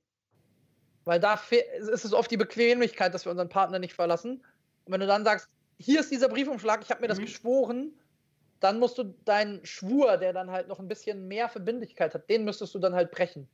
Weil 1.08 1.20
da 1.20 1.40
ist 1.50 2.04
es 2.04 2.12
oft 2.12 2.30
die 2.30 2.36
Bequemlichkeit, 2.36 3.14
dass 3.14 3.24
wir 3.24 3.30
unseren 3.30 3.48
Partner 3.48 3.78
nicht 3.78 3.94
verlassen. 3.94 4.44
Und 4.84 4.92
wenn 4.92 5.00
du 5.00 5.06
dann 5.06 5.24
sagst, 5.24 5.48
hier 5.78 6.00
ist 6.00 6.10
dieser 6.10 6.28
Briefumschlag, 6.28 6.82
ich 6.82 6.90
habe 6.90 7.00
mir 7.00 7.08
das 7.08 7.18
mhm. 7.18 7.22
geschworen, 7.22 7.92
dann 8.60 8.78
musst 8.78 8.98
du 8.98 9.04
deinen 9.24 9.64
Schwur, 9.64 10.18
der 10.18 10.34
dann 10.34 10.50
halt 10.50 10.68
noch 10.68 10.78
ein 10.78 10.86
bisschen 10.86 11.26
mehr 11.26 11.48
Verbindlichkeit 11.48 12.12
hat, 12.12 12.28
den 12.28 12.44
müsstest 12.44 12.74
du 12.74 12.78
dann 12.78 12.94
halt 12.94 13.10
brechen. 13.10 13.48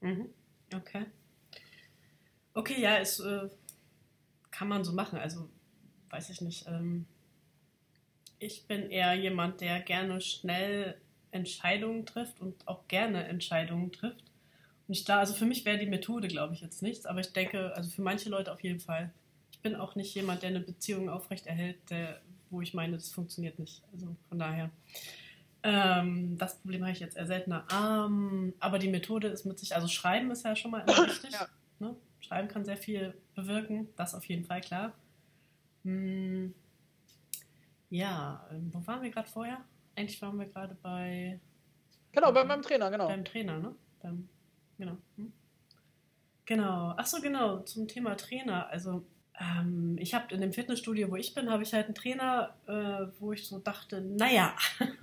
Mhm. 0.00 0.28
Okay. 0.74 1.06
Okay, 2.54 2.80
ja, 2.80 2.98
es 2.98 3.20
äh, 3.20 3.48
kann 4.50 4.66
man 4.66 4.82
so 4.82 4.92
machen. 4.92 5.20
Also, 5.20 5.48
weiß 6.10 6.30
ich 6.30 6.40
nicht. 6.40 6.66
Ähm, 6.66 7.06
ich 8.40 8.66
bin 8.66 8.90
eher 8.90 9.14
jemand, 9.14 9.60
der 9.60 9.78
gerne 9.82 10.20
schnell 10.20 11.00
Entscheidungen 11.30 12.06
trifft 12.06 12.40
und 12.40 12.66
auch 12.66 12.88
gerne 12.88 13.28
Entscheidungen 13.28 13.92
trifft. 13.92 14.27
Und 14.88 14.94
ich 14.94 15.04
da, 15.04 15.20
also 15.20 15.34
für 15.34 15.44
mich 15.44 15.64
wäre 15.64 15.78
die 15.78 15.86
Methode, 15.86 16.28
glaube 16.28 16.54
ich, 16.54 16.62
jetzt 16.62 16.82
nichts, 16.82 17.06
aber 17.06 17.20
ich 17.20 17.32
denke, 17.32 17.76
also 17.76 17.90
für 17.90 18.02
manche 18.02 18.30
Leute 18.30 18.52
auf 18.52 18.62
jeden 18.64 18.80
Fall 18.80 19.12
ich 19.58 19.62
bin 19.62 19.74
auch 19.74 19.96
nicht 19.96 20.14
jemand, 20.14 20.42
der 20.42 20.50
eine 20.50 20.60
Beziehung 20.60 21.08
aufrechterhält, 21.08 21.90
der, 21.90 22.20
wo 22.50 22.60
ich 22.60 22.74
meine, 22.74 22.94
das 22.96 23.10
funktioniert 23.10 23.58
nicht. 23.58 23.82
Also 23.92 24.14
von 24.28 24.38
daher. 24.38 24.70
Ähm, 25.64 26.38
das 26.38 26.60
Problem 26.60 26.82
habe 26.82 26.92
ich 26.92 27.00
jetzt 27.00 27.16
eher 27.16 27.26
seltener. 27.26 27.66
Ähm, 27.72 28.54
aber 28.60 28.78
die 28.78 28.88
Methode 28.88 29.26
ist 29.26 29.44
mit 29.44 29.58
sich, 29.58 29.74
also 29.74 29.88
Schreiben 29.88 30.30
ist 30.30 30.44
ja 30.44 30.54
schon 30.54 30.70
mal 30.70 30.82
immer 30.82 31.08
wichtig. 31.08 31.32
Ja. 31.32 31.48
Ne? 31.80 31.96
Schreiben 32.20 32.46
kann 32.46 32.64
sehr 32.64 32.76
viel 32.76 33.14
bewirken, 33.34 33.88
das 33.96 34.14
auf 34.14 34.24
jeden 34.26 34.44
Fall 34.44 34.60
klar. 34.60 34.92
Hm, 35.82 36.54
ja, 37.90 38.46
ähm, 38.52 38.70
wo 38.72 38.86
waren 38.86 39.02
wir 39.02 39.10
gerade 39.10 39.28
vorher? 39.28 39.58
Eigentlich 39.96 40.22
waren 40.22 40.38
wir 40.38 40.46
gerade 40.46 40.76
bei. 40.80 41.40
Genau, 42.12 42.30
bei 42.30 42.44
meinem 42.44 42.62
Trainer, 42.62 42.92
genau. 42.92 43.08
Beim 43.08 43.24
Trainer, 43.24 43.58
ne? 43.58 43.74
Beim, 44.02 44.28
genau. 44.78 44.96
Hm? 45.16 45.32
Genau. 46.46 46.94
Achso, 46.96 47.20
genau, 47.20 47.60
zum 47.60 47.88
Thema 47.88 48.16
Trainer. 48.16 48.68
Also 48.70 49.04
ähm, 49.38 49.96
ich 50.00 50.14
habe 50.14 50.34
in 50.34 50.40
dem 50.40 50.52
Fitnessstudio, 50.52 51.10
wo 51.10 51.16
ich 51.16 51.34
bin, 51.34 51.50
habe 51.50 51.62
ich 51.62 51.72
halt 51.72 51.86
einen 51.86 51.94
Trainer, 51.94 52.54
äh, 52.66 53.12
wo 53.20 53.32
ich 53.32 53.46
so 53.46 53.58
dachte, 53.58 54.00
naja, 54.00 54.56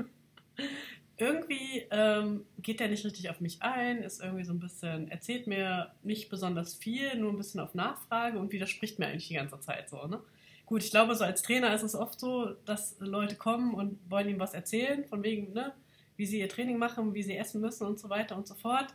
irgendwie 1.17 1.85
ähm, 1.91 2.45
geht 2.59 2.79
der 2.79 2.89
nicht 2.89 3.05
richtig 3.05 3.29
auf 3.29 3.39
mich 3.39 3.61
ein, 3.61 4.03
ist 4.03 4.21
irgendwie 4.21 4.43
so 4.43 4.53
ein 4.53 4.59
bisschen, 4.59 5.09
erzählt 5.09 5.47
mir 5.47 5.91
nicht 6.03 6.29
besonders 6.29 6.73
viel, 6.73 7.15
nur 7.15 7.31
ein 7.31 7.37
bisschen 7.37 7.61
auf 7.61 7.73
Nachfrage 7.73 8.37
und 8.37 8.51
widerspricht 8.51 8.99
mir 8.99 9.07
eigentlich 9.07 9.27
die 9.29 9.35
ganze 9.35 9.59
Zeit 9.59 9.89
so, 9.89 10.05
ne? 10.07 10.19
Gut, 10.65 10.83
ich 10.83 10.89
glaube, 10.89 11.13
so 11.13 11.23
als 11.23 11.43
Trainer 11.43 11.73
ist 11.75 11.83
es 11.83 11.93
oft 11.93 12.19
so, 12.19 12.55
dass 12.65 12.95
Leute 12.99 13.35
kommen 13.35 13.75
und 13.75 13.99
wollen 14.09 14.27
ihm 14.27 14.39
was 14.39 14.55
erzählen, 14.55 15.05
von 15.05 15.21
wegen, 15.21 15.53
ne, 15.53 15.73
wie 16.17 16.25
sie 16.25 16.39
ihr 16.39 16.49
Training 16.49 16.79
machen, 16.79 17.13
wie 17.13 17.21
sie 17.21 17.37
essen 17.37 17.61
müssen 17.61 17.85
und 17.85 17.99
so 17.99 18.09
weiter 18.09 18.35
und 18.35 18.47
so 18.47 18.55
fort. 18.55 18.87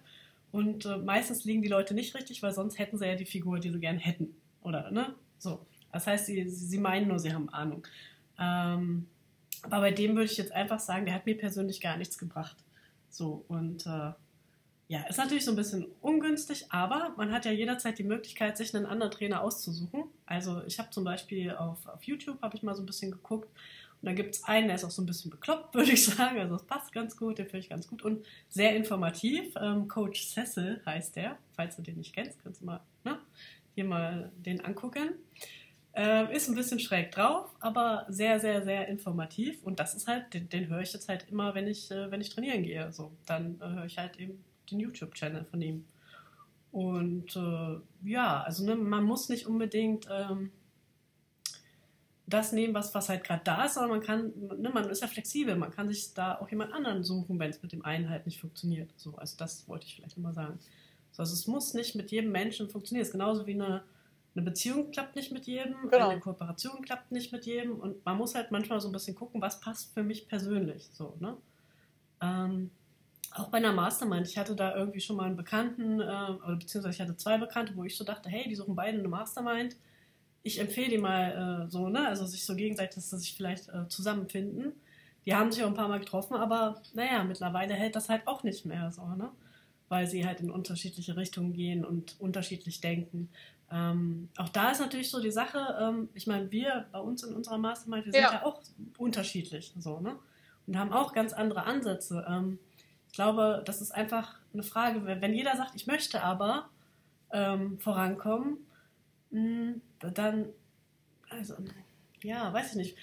Und 0.53 0.87
äh, 0.87 0.97
meistens 0.97 1.45
liegen 1.45 1.63
die 1.63 1.69
Leute 1.69 1.95
nicht 1.95 2.15
richtig, 2.15 2.43
weil 2.43 2.53
sonst 2.53 2.79
hätten 2.79 2.99
sie 2.99 3.07
ja 3.07 3.15
die 3.15 3.27
Figur, 3.27 3.61
die 3.61 3.71
sie 3.71 3.79
gerne 3.79 3.99
hätten. 3.99 4.35
Oder, 4.63 4.91
ne? 4.91 5.15
So. 5.39 5.65
Das 5.93 6.07
heißt, 6.07 6.27
sie, 6.27 6.49
sie 6.49 6.79
meinen 6.79 7.09
nur, 7.09 7.19
sie 7.19 7.33
haben 7.33 7.49
Ahnung. 7.49 7.87
Ähm, 8.39 9.07
aber 9.63 9.81
bei 9.81 9.91
dem 9.91 10.15
würde 10.15 10.31
ich 10.31 10.39
jetzt 10.39 10.53
einfach 10.53 10.81
sagen, 10.81 11.05
der 11.05 11.15
hat 11.15 11.27
mir 11.27 11.37
persönlich 11.37 11.81
gar 11.81 11.97
nichts 11.97 12.17
gebracht. 12.17 12.57
So, 13.11 13.45
und 13.49 13.87
äh, 13.87 14.13
ja, 14.89 15.03
ist 15.09 15.19
natürlich 15.19 15.45
so 15.45 15.53
ein 15.53 15.57
bisschen 15.57 15.87
ungünstig, 16.01 16.67
aber 16.71 17.15
man 17.17 17.33
hat 17.33 17.45
ja 17.45 17.53
jederzeit 17.53 17.99
die 17.99 18.05
Möglichkeit, 18.05 18.57
sich 18.57 18.75
einen 18.75 18.87
anderen 18.87 19.13
Trainer 19.13 19.43
auszusuchen. 19.43 20.05
Also 20.27 20.63
ich 20.65 20.79
habe 20.79 20.91
zum 20.91 21.05
Beispiel 21.05 21.53
auf, 21.53 21.87
auf 21.87 22.03
YouTube, 22.05 22.41
habe 22.43 22.57
ich 22.57 22.63
mal 22.63 22.75
so 22.75 22.83
ein 22.83 22.87
bisschen 22.87 23.11
geguckt 23.11 23.49
und 24.03 24.07
da 24.07 24.13
gibt 24.13 24.35
es 24.35 24.45
einen, 24.45 24.69
der 24.69 24.77
ist 24.77 24.85
auch 24.85 24.91
so 24.91 25.03
ein 25.03 25.07
bisschen 25.07 25.31
bekloppt, 25.31 25.75
würde 25.75 25.93
ich 25.93 26.05
sagen. 26.05 26.39
Also 26.39 26.55
das 26.55 26.65
passt 26.65 26.93
ganz 26.93 27.17
gut, 27.17 27.39
den 27.39 27.47
finde 27.47 27.59
ich 27.59 27.69
ganz 27.69 27.87
gut 27.87 28.03
und 28.03 28.25
sehr 28.49 28.75
informativ. 28.75 29.55
Ähm, 29.61 29.89
Coach 29.89 30.27
Cecil 30.27 30.81
heißt 30.87 31.17
der, 31.17 31.37
falls 31.53 31.77
du 31.77 31.83
den 31.83 31.99
nicht 31.99 32.15
kennst, 32.15 32.43
kannst 32.43 32.63
du 32.63 32.67
mal 32.67 32.81
ne, 33.05 33.19
hier 33.75 33.85
mal 33.85 34.33
den 34.37 34.65
angucken. 34.65 35.11
Äh, 35.93 36.35
ist 36.35 36.49
ein 36.49 36.55
bisschen 36.55 36.79
schräg 36.79 37.11
drauf, 37.11 37.51
aber 37.59 38.07
sehr, 38.09 38.39
sehr, 38.39 38.63
sehr 38.63 38.89
informativ. 38.89 39.63
Und 39.65 39.81
das 39.81 39.95
ist 39.95 40.07
halt, 40.07 40.33
den, 40.33 40.49
den 40.49 40.69
höre 40.69 40.81
ich 40.81 40.93
jetzt 40.93 41.09
halt 41.09 41.27
immer, 41.29 41.55
wenn 41.55 41.67
ich, 41.67 41.91
äh, 41.91 42.11
wenn 42.11 42.21
ich 42.21 42.31
trainieren 42.31 42.63
gehe. 42.63 42.93
So, 42.93 43.13
dann 43.27 43.61
äh, 43.61 43.69
höre 43.69 43.85
ich 43.87 43.99
halt 43.99 44.19
eben 44.19 44.43
den 44.71 44.81
YouTube-Channel 44.81 45.45
von 45.45 45.61
ihm. 45.61 45.85
Und 46.73 47.35
äh, 47.35 47.81
ja, 48.09 48.43
also 48.43 48.65
ne, 48.65 48.77
man 48.77 49.03
muss 49.03 49.29
nicht 49.29 49.47
unbedingt 49.47 50.07
ähm, 50.11 50.53
das 52.31 52.53
nehmen, 52.53 52.75
was, 52.75 52.95
was 52.95 53.09
halt 53.09 53.25
gerade 53.25 53.43
da 53.45 53.65
ist, 53.65 53.77
aber 53.77 53.89
man 53.89 54.01
kann, 54.01 54.33
ne, 54.59 54.71
man 54.71 54.89
ist 54.89 55.03
ja 55.03 55.09
flexibel, 55.09 55.57
man 55.57 55.71
kann 55.71 55.89
sich 55.89 56.15
da 56.15 56.39
auch 56.39 56.49
jemand 56.49 56.73
anderen 56.73 57.05
suchen, 57.05 57.39
wenn 57.39 57.51
es 57.51 57.63
mit 57.63 57.73
dem 57.73 57.85
einen 57.85 58.09
halt 58.09 58.27
nicht 58.27 58.41
funktioniert. 58.41 58.91
So, 58.97 59.17
also 59.17 59.37
das 59.37 59.69
wollte 59.69 59.87
ich 59.87 59.97
vielleicht 59.97 60.17
immer 60.17 60.33
sagen. 60.33 60.59
So, 61.13 61.23
also 61.23 61.35
es 61.35 61.47
muss 61.47 61.75
nicht 61.75 61.95
mit 61.95 62.11
jedem 62.11 62.33
Menschen 62.33 62.69
funktionieren. 62.69 63.03
Es 63.03 63.09
ist 63.09 63.13
genauso 63.13 63.47
wie 63.47 63.55
eine, 63.55 63.83
eine 64.35 64.45
Beziehung 64.45 64.91
klappt 64.91 65.17
nicht 65.17 65.33
mit 65.33 65.47
jedem, 65.47 65.75
genau. 65.91 66.11
eine 66.11 66.21
Kooperation 66.21 66.83
klappt 66.83 67.13
nicht 67.13 67.33
mit 67.33 67.47
jedem 67.47 67.79
und 67.79 68.05
man 68.05 68.17
muss 68.17 68.35
halt 68.35 68.51
manchmal 68.51 68.81
so 68.81 68.89
ein 68.89 68.93
bisschen 68.93 69.15
gucken, 69.15 69.43
was 69.43 69.61
passt 69.61 69.93
für 69.93 70.03
mich 70.03 70.29
persönlich. 70.29 70.89
So, 70.93 71.17
ne? 71.21 71.37
Ähm, 72.23 72.71
auch 73.33 73.49
bei 73.49 73.59
einer 73.59 73.73
Mastermind, 73.73 74.27
ich 74.27 74.39
hatte 74.39 74.57
da 74.57 74.75
irgendwie 74.75 75.01
schon 75.01 75.17
mal 75.17 75.27
einen 75.27 75.37
Bekannten, 75.37 76.01
äh, 76.01 76.05
oder 76.05 76.57
beziehungsweise 76.57 76.95
ich 76.95 77.01
hatte 77.01 77.17
zwei 77.17 77.39
Bekannte, 77.39 77.77
wo 77.77 77.85
ich 77.85 77.97
so 77.97 78.05
dachte, 78.05 78.29
hey, 78.29 78.49
die 78.49 78.57
suchen 78.57 78.75
beide 78.75 78.99
eine 78.99 79.09
Mastermind. 79.09 79.77
Ich 80.43 80.59
empfehle 80.59 80.89
die 80.89 80.99
mal 80.99 81.67
äh, 81.67 81.71
so, 81.71 81.89
ne? 81.89 82.07
Also 82.09 82.25
sich 82.27 82.45
so 82.45 82.55
gegenseitig, 82.55 82.95
dass 82.95 83.11
sie 83.11 83.19
sich 83.19 83.35
vielleicht 83.35 83.69
äh, 83.69 83.89
zusammenfinden. 83.89 84.73
Die 85.27 85.35
haben 85.35 85.53
sich 85.53 85.63
auch 85.63 85.69
ein 85.69 85.75
paar 85.75 85.89
Mal 85.89 86.01
getroffen, 86.01 86.35
aber 86.37 86.81
naja, 86.95 87.23
mittlerweile 87.25 87.75
hält 87.75 87.95
das 87.95 88.09
halt 88.09 88.27
auch 88.27 88.43
nicht 88.43 88.65
mehr 88.65 88.91
so, 88.91 89.07
ne? 89.07 89.31
Weil 89.89 90.07
sie 90.07 90.27
halt 90.27 90.41
in 90.41 90.51
unterschiedliche 90.51 91.17
Richtungen 91.17 91.53
gehen 91.53 91.85
und 91.85 92.17
unterschiedlich 92.19 92.81
denken. 92.81 93.29
Ähm, 93.71 94.29
auch 94.37 94.49
da 94.49 94.71
ist 94.71 94.81
natürlich 94.81 95.11
so 95.11 95.21
die 95.21 95.31
Sache, 95.31 95.77
ähm, 95.81 96.09
ich 96.15 96.27
meine, 96.27 96.51
wir 96.51 96.87
bei 96.91 96.99
uns 96.99 97.23
in 97.23 97.35
unserer 97.35 97.59
Mastermind, 97.59 98.07
wir 98.07 98.13
sind 98.13 98.23
ja, 98.23 98.45
auch 98.45 98.61
unterschiedlich 98.99 99.73
so, 99.79 100.01
ne? 100.01 100.17
Und 100.67 100.79
haben 100.79 100.93
auch 100.93 101.13
ganz 101.13 101.33
andere 101.33 101.65
Ansätze. 101.65 102.25
Ähm, 102.29 102.59
ich 103.09 103.15
glaube, 103.15 103.63
das 103.67 103.81
ist 103.81 103.93
einfach 103.93 104.37
eine 104.53 104.63
Frage, 104.63 105.05
wenn 105.05 105.35
jeder 105.35 105.57
sagt, 105.57 105.73
ich 105.75 105.87
möchte 105.87 106.23
aber 106.23 106.69
ähm, 107.33 107.79
vorankommen, 107.79 108.59
dann, 109.31 110.47
also, 111.29 111.55
ja, 112.23 112.53
weiß 112.53 112.71
ich 112.71 112.77
nicht. 112.77 112.97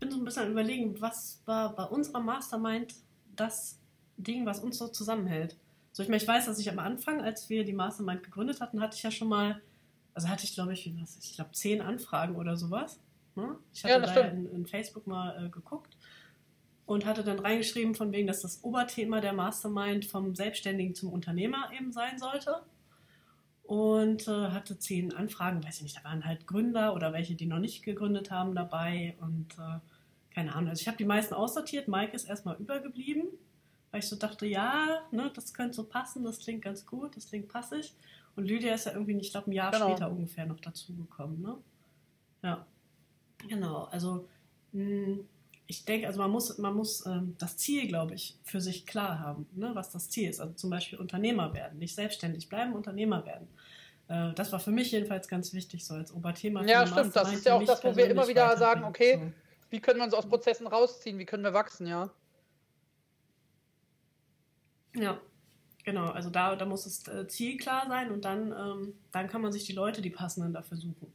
Bin 0.00 0.10
so 0.10 0.18
ein 0.18 0.24
bisschen 0.24 0.50
überlegen, 0.50 1.00
was 1.00 1.42
war 1.46 1.74
bei 1.74 1.84
unserer 1.84 2.20
Mastermind 2.20 2.94
das 3.36 3.78
Ding, 4.16 4.46
was 4.46 4.60
uns 4.60 4.78
so 4.78 4.88
zusammenhält. 4.88 5.56
So, 5.92 6.02
ich 6.02 6.08
meine, 6.08 6.22
ich 6.22 6.28
weiß, 6.28 6.46
dass 6.46 6.58
ich 6.58 6.70
am 6.70 6.78
Anfang, 6.78 7.20
als 7.20 7.48
wir 7.50 7.64
die 7.64 7.72
Mastermind 7.72 8.22
gegründet 8.22 8.60
hatten, 8.60 8.80
hatte 8.80 8.96
ich 8.96 9.02
ja 9.02 9.10
schon 9.10 9.28
mal 9.28 9.60
also 10.14 10.28
hatte 10.28 10.44
ich, 10.44 10.54
glaube 10.54 10.72
ich, 10.72 10.90
was, 11.00 11.18
ich 11.18 11.34
glaube, 11.34 11.50
zehn 11.52 11.82
Anfragen 11.82 12.36
oder 12.36 12.56
sowas. 12.56 13.00
Ne? 13.34 13.56
Ich 13.72 13.84
hatte 13.84 14.06
ja, 14.06 14.14
da 14.14 14.20
in, 14.28 14.46
in, 14.46 14.66
Facebook 14.66 15.06
mal 15.06 15.44
äh, 15.44 15.48
geguckt 15.48 15.96
und 16.86 17.04
hatte 17.04 17.24
dann 17.24 17.40
reingeschrieben, 17.40 17.96
von 17.96 18.12
wegen, 18.12 18.28
dass 18.28 18.42
das 18.42 18.62
Oberthema 18.62 19.20
der 19.20 19.32
Mastermind 19.32 20.04
vom 20.04 20.34
Selbstständigen 20.36 20.94
zum 20.94 21.12
Unternehmer 21.12 21.70
eben 21.76 21.92
sein 21.92 22.18
sollte. 22.18 22.62
Und 23.64 24.28
äh, 24.28 24.50
hatte 24.50 24.78
zehn 24.78 25.14
Anfragen, 25.14 25.64
weiß 25.64 25.78
ich 25.78 25.82
nicht, 25.84 25.96
da 25.96 26.04
waren 26.04 26.26
halt 26.26 26.46
Gründer 26.46 26.94
oder 26.94 27.12
welche, 27.14 27.34
die 27.34 27.46
noch 27.46 27.58
nicht 27.58 27.82
gegründet 27.82 28.30
haben 28.30 28.54
dabei 28.54 29.16
und 29.20 29.56
äh, 29.58 29.78
keine 30.34 30.54
Ahnung, 30.54 30.70
also 30.70 30.80
ich 30.80 30.88
habe 30.88 30.98
die 30.98 31.04
meisten 31.04 31.32
aussortiert, 31.32 31.88
Mike 31.88 32.12
ist 32.14 32.28
erstmal 32.28 32.56
übergeblieben, 32.56 33.28
weil 33.90 34.00
ich 34.00 34.08
so 34.08 34.16
dachte, 34.16 34.46
ja, 34.46 35.02
ne, 35.12 35.30
das 35.34 35.54
könnte 35.54 35.74
so 35.74 35.84
passen, 35.84 36.24
das 36.24 36.40
klingt 36.40 36.62
ganz 36.62 36.84
gut, 36.84 37.16
das 37.16 37.28
klingt 37.28 37.48
passig. 37.48 37.94
Und 38.36 38.46
Lydia 38.46 38.74
ist 38.74 38.86
ja 38.86 38.92
irgendwie, 38.92 39.16
ich 39.16 39.30
glaube, 39.30 39.50
ein 39.50 39.52
Jahr 39.52 39.70
genau. 39.70 39.90
später 39.90 40.10
ungefähr 40.10 40.44
noch 40.44 40.58
dazugekommen, 40.58 41.40
ne? 41.40 41.56
Ja. 42.42 42.66
Genau, 43.46 43.84
also 43.84 44.28
mh, 44.72 44.82
hm, 44.82 45.28
ich 45.74 45.84
denke, 45.84 46.06
also 46.06 46.20
man 46.20 46.30
muss, 46.30 46.56
man 46.58 46.74
muss 46.74 47.04
ähm, 47.06 47.34
das 47.38 47.56
Ziel, 47.56 47.88
glaube 47.88 48.14
ich, 48.14 48.38
für 48.44 48.60
sich 48.60 48.86
klar 48.86 49.18
haben, 49.18 49.46
ne, 49.52 49.70
was 49.74 49.90
das 49.90 50.08
Ziel 50.08 50.30
ist. 50.30 50.40
Also 50.40 50.54
zum 50.54 50.70
Beispiel 50.70 50.98
Unternehmer 50.98 51.52
werden, 51.52 51.78
nicht 51.78 51.94
selbstständig 51.94 52.48
bleiben, 52.48 52.74
Unternehmer 52.74 53.26
werden. 53.26 53.48
Äh, 54.08 54.32
das 54.34 54.52
war 54.52 54.60
für 54.60 54.70
mich 54.70 54.92
jedenfalls 54.92 55.28
ganz 55.28 55.52
wichtig, 55.52 55.84
so 55.84 55.94
als 55.94 56.12
Oberthema. 56.12 56.64
Ja, 56.64 56.86
stimmt. 56.86 57.14
Das 57.16 57.32
ist 57.32 57.44
ja 57.44 57.54
auch 57.54 57.64
das, 57.64 57.82
wo 57.82 57.96
wir 57.96 58.08
immer 58.08 58.28
wieder 58.28 58.56
sagen, 58.56 58.84
okay, 58.84 59.18
so. 59.20 59.32
wie 59.70 59.80
können 59.80 59.98
wir 59.98 60.04
uns 60.04 60.14
aus 60.14 60.28
Prozessen 60.28 60.66
rausziehen, 60.66 61.18
wie 61.18 61.26
können 61.26 61.42
wir 61.42 61.54
wachsen, 61.54 61.86
ja. 61.86 62.10
Ja, 64.94 65.20
genau. 65.82 66.06
Also 66.10 66.30
da, 66.30 66.54
da 66.54 66.64
muss 66.66 66.84
das 66.84 67.08
äh, 67.08 67.26
Ziel 67.26 67.56
klar 67.56 67.86
sein 67.88 68.12
und 68.12 68.24
dann, 68.24 68.52
ähm, 68.52 68.94
dann 69.10 69.28
kann 69.28 69.42
man 69.42 69.50
sich 69.50 69.64
die 69.64 69.72
Leute, 69.72 70.02
die 70.02 70.10
passenden 70.10 70.52
dafür 70.52 70.76
suchen. 70.76 71.12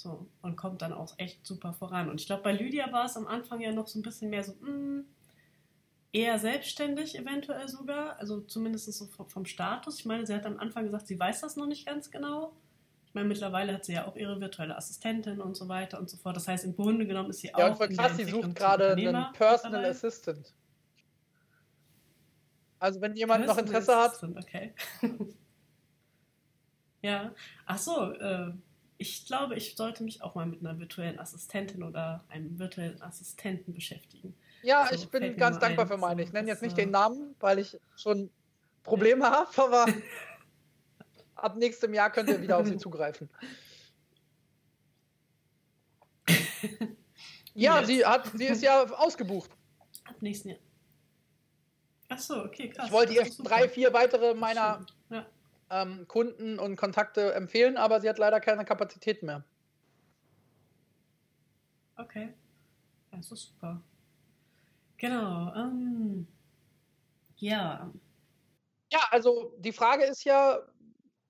So, 0.00 0.26
und 0.40 0.56
kommt 0.56 0.80
dann 0.80 0.94
auch 0.94 1.12
echt 1.18 1.46
super 1.46 1.74
voran. 1.74 2.08
Und 2.08 2.22
ich 2.22 2.26
glaube, 2.26 2.42
bei 2.42 2.52
Lydia 2.52 2.90
war 2.90 3.04
es 3.04 3.18
am 3.18 3.26
Anfang 3.26 3.60
ja 3.60 3.70
noch 3.70 3.86
so 3.86 3.98
ein 3.98 4.02
bisschen 4.02 4.30
mehr 4.30 4.42
so, 4.42 4.54
mh, 4.54 4.66
hm, 4.66 5.04
eher 6.12 6.38
selbstständig 6.38 7.18
eventuell 7.18 7.68
sogar, 7.68 8.18
also 8.18 8.40
zumindest 8.40 8.90
so 8.90 9.06
vom 9.06 9.44
Status. 9.44 9.98
Ich 9.98 10.06
meine, 10.06 10.26
sie 10.26 10.34
hat 10.34 10.46
am 10.46 10.58
Anfang 10.58 10.86
gesagt, 10.86 11.06
sie 11.06 11.20
weiß 11.20 11.42
das 11.42 11.56
noch 11.56 11.66
nicht 11.66 11.84
ganz 11.84 12.10
genau. 12.10 12.54
Ich 13.06 13.14
meine, 13.14 13.28
mittlerweile 13.28 13.74
hat 13.74 13.84
sie 13.84 13.92
ja 13.92 14.06
auch 14.06 14.16
ihre 14.16 14.40
virtuelle 14.40 14.74
Assistentin 14.74 15.40
und 15.42 15.54
so 15.54 15.68
weiter 15.68 15.98
und 15.98 16.08
so 16.08 16.16
fort. 16.16 16.34
Das 16.34 16.48
heißt, 16.48 16.64
im 16.64 16.74
Grunde 16.74 17.06
genommen 17.06 17.28
ist 17.28 17.40
sie 17.40 17.48
ja, 17.48 17.54
auch. 17.54 17.58
Ja, 17.58 17.68
und 17.68 17.76
voll 17.76 17.88
krass, 17.90 18.16
sie 18.16 18.24
sucht 18.24 18.54
gerade 18.54 18.92
einen 18.92 19.32
Personal. 19.34 19.84
Assistant. 19.84 20.54
Also, 22.78 23.02
wenn 23.02 23.14
jemand 23.16 23.44
Personal 23.44 23.64
noch 23.64 23.68
Interesse 23.68 23.96
Assistant, 23.96 24.36
hat. 24.36 24.44
Okay. 24.44 24.74
ja, 27.02 27.34
ach 27.66 27.78
so, 27.78 28.12
äh, 28.12 28.52
ich 29.00 29.24
glaube, 29.24 29.54
ich 29.54 29.76
sollte 29.76 30.04
mich 30.04 30.22
auch 30.22 30.34
mal 30.34 30.44
mit 30.44 30.60
einer 30.60 30.78
virtuellen 30.78 31.18
Assistentin 31.18 31.82
oder 31.82 32.22
einem 32.28 32.58
virtuellen 32.58 33.00
Assistenten 33.00 33.72
beschäftigen. 33.72 34.36
Ja, 34.62 34.86
so, 34.88 34.94
ich 34.94 35.08
bin 35.08 35.38
ganz 35.38 35.58
dankbar 35.58 35.86
ein, 35.86 35.88
für 35.88 35.96
meine. 35.96 36.22
Ich 36.22 36.34
nenne 36.34 36.48
jetzt 36.48 36.60
nicht 36.60 36.76
den 36.76 36.90
Namen, 36.90 37.34
weil 37.40 37.60
ich 37.60 37.80
schon 37.96 38.30
Probleme 38.82 39.24
ja. 39.24 39.46
habe, 39.56 39.62
aber 39.62 39.86
ab 41.34 41.56
nächstem 41.56 41.94
Jahr 41.94 42.12
könnt 42.12 42.28
ihr 42.28 42.42
wieder 42.42 42.58
auf 42.58 42.66
sie 42.66 42.76
zugreifen. 42.76 43.30
ja, 47.54 47.82
sie, 47.82 48.04
hat, 48.04 48.30
sie 48.34 48.48
ist 48.48 48.62
ja 48.62 48.82
ausgebucht. 48.82 49.50
Ab 50.04 50.16
nächsten 50.20 50.50
Jahr. 50.50 50.58
Ach 52.10 52.18
so, 52.18 52.44
okay, 52.44 52.68
krass. 52.68 52.84
Ich 52.88 52.92
wollte 52.92 53.14
erst 53.14 53.48
drei, 53.48 53.66
vier 53.66 53.94
weitere 53.94 54.34
meiner 54.34 54.84
ja. 55.08 55.26
Ähm, 55.70 56.06
Kunden 56.08 56.58
und 56.58 56.76
Kontakte 56.76 57.34
empfehlen, 57.34 57.76
aber 57.76 58.00
sie 58.00 58.08
hat 58.08 58.18
leider 58.18 58.40
keine 58.40 58.64
Kapazität 58.64 59.22
mehr. 59.22 59.44
Okay. 61.98 62.34
Das 63.10 63.32
ist 63.32 63.42
super. 63.48 63.82
Genau. 64.98 65.54
Ähm, 65.54 66.28
ja. 67.36 67.92
Ja, 68.92 69.00
also 69.10 69.54
die 69.58 69.72
Frage 69.72 70.04
ist 70.04 70.24
ja, 70.24 70.60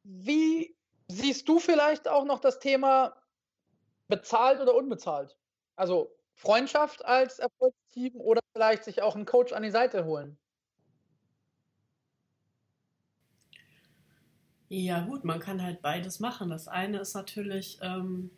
wie 0.04 0.76
siehst 1.08 1.48
du 1.48 1.60
vielleicht 1.60 2.08
auch 2.08 2.24
noch 2.24 2.40
das 2.40 2.58
Thema 2.58 3.16
bezahlt 4.08 4.60
oder 4.60 4.74
unbezahlt? 4.74 5.38
Also 5.76 6.16
Freundschaft 6.34 7.04
als 7.06 7.38
Erfolgsteam 7.40 8.20
oder 8.20 8.42
vielleicht 8.54 8.84
sich 8.84 9.02
auch 9.02 9.16
einen 9.16 9.26
Coach 9.26 9.52
an 9.52 9.62
die 9.62 9.70
Seite 9.70 10.06
holen? 10.06 10.39
Ja, 14.72 15.00
gut, 15.00 15.24
man 15.24 15.40
kann 15.40 15.60
halt 15.60 15.82
beides 15.82 16.20
machen. 16.20 16.48
Das 16.48 16.68
eine 16.68 17.00
ist 17.00 17.14
natürlich, 17.14 17.80
ähm, 17.82 18.30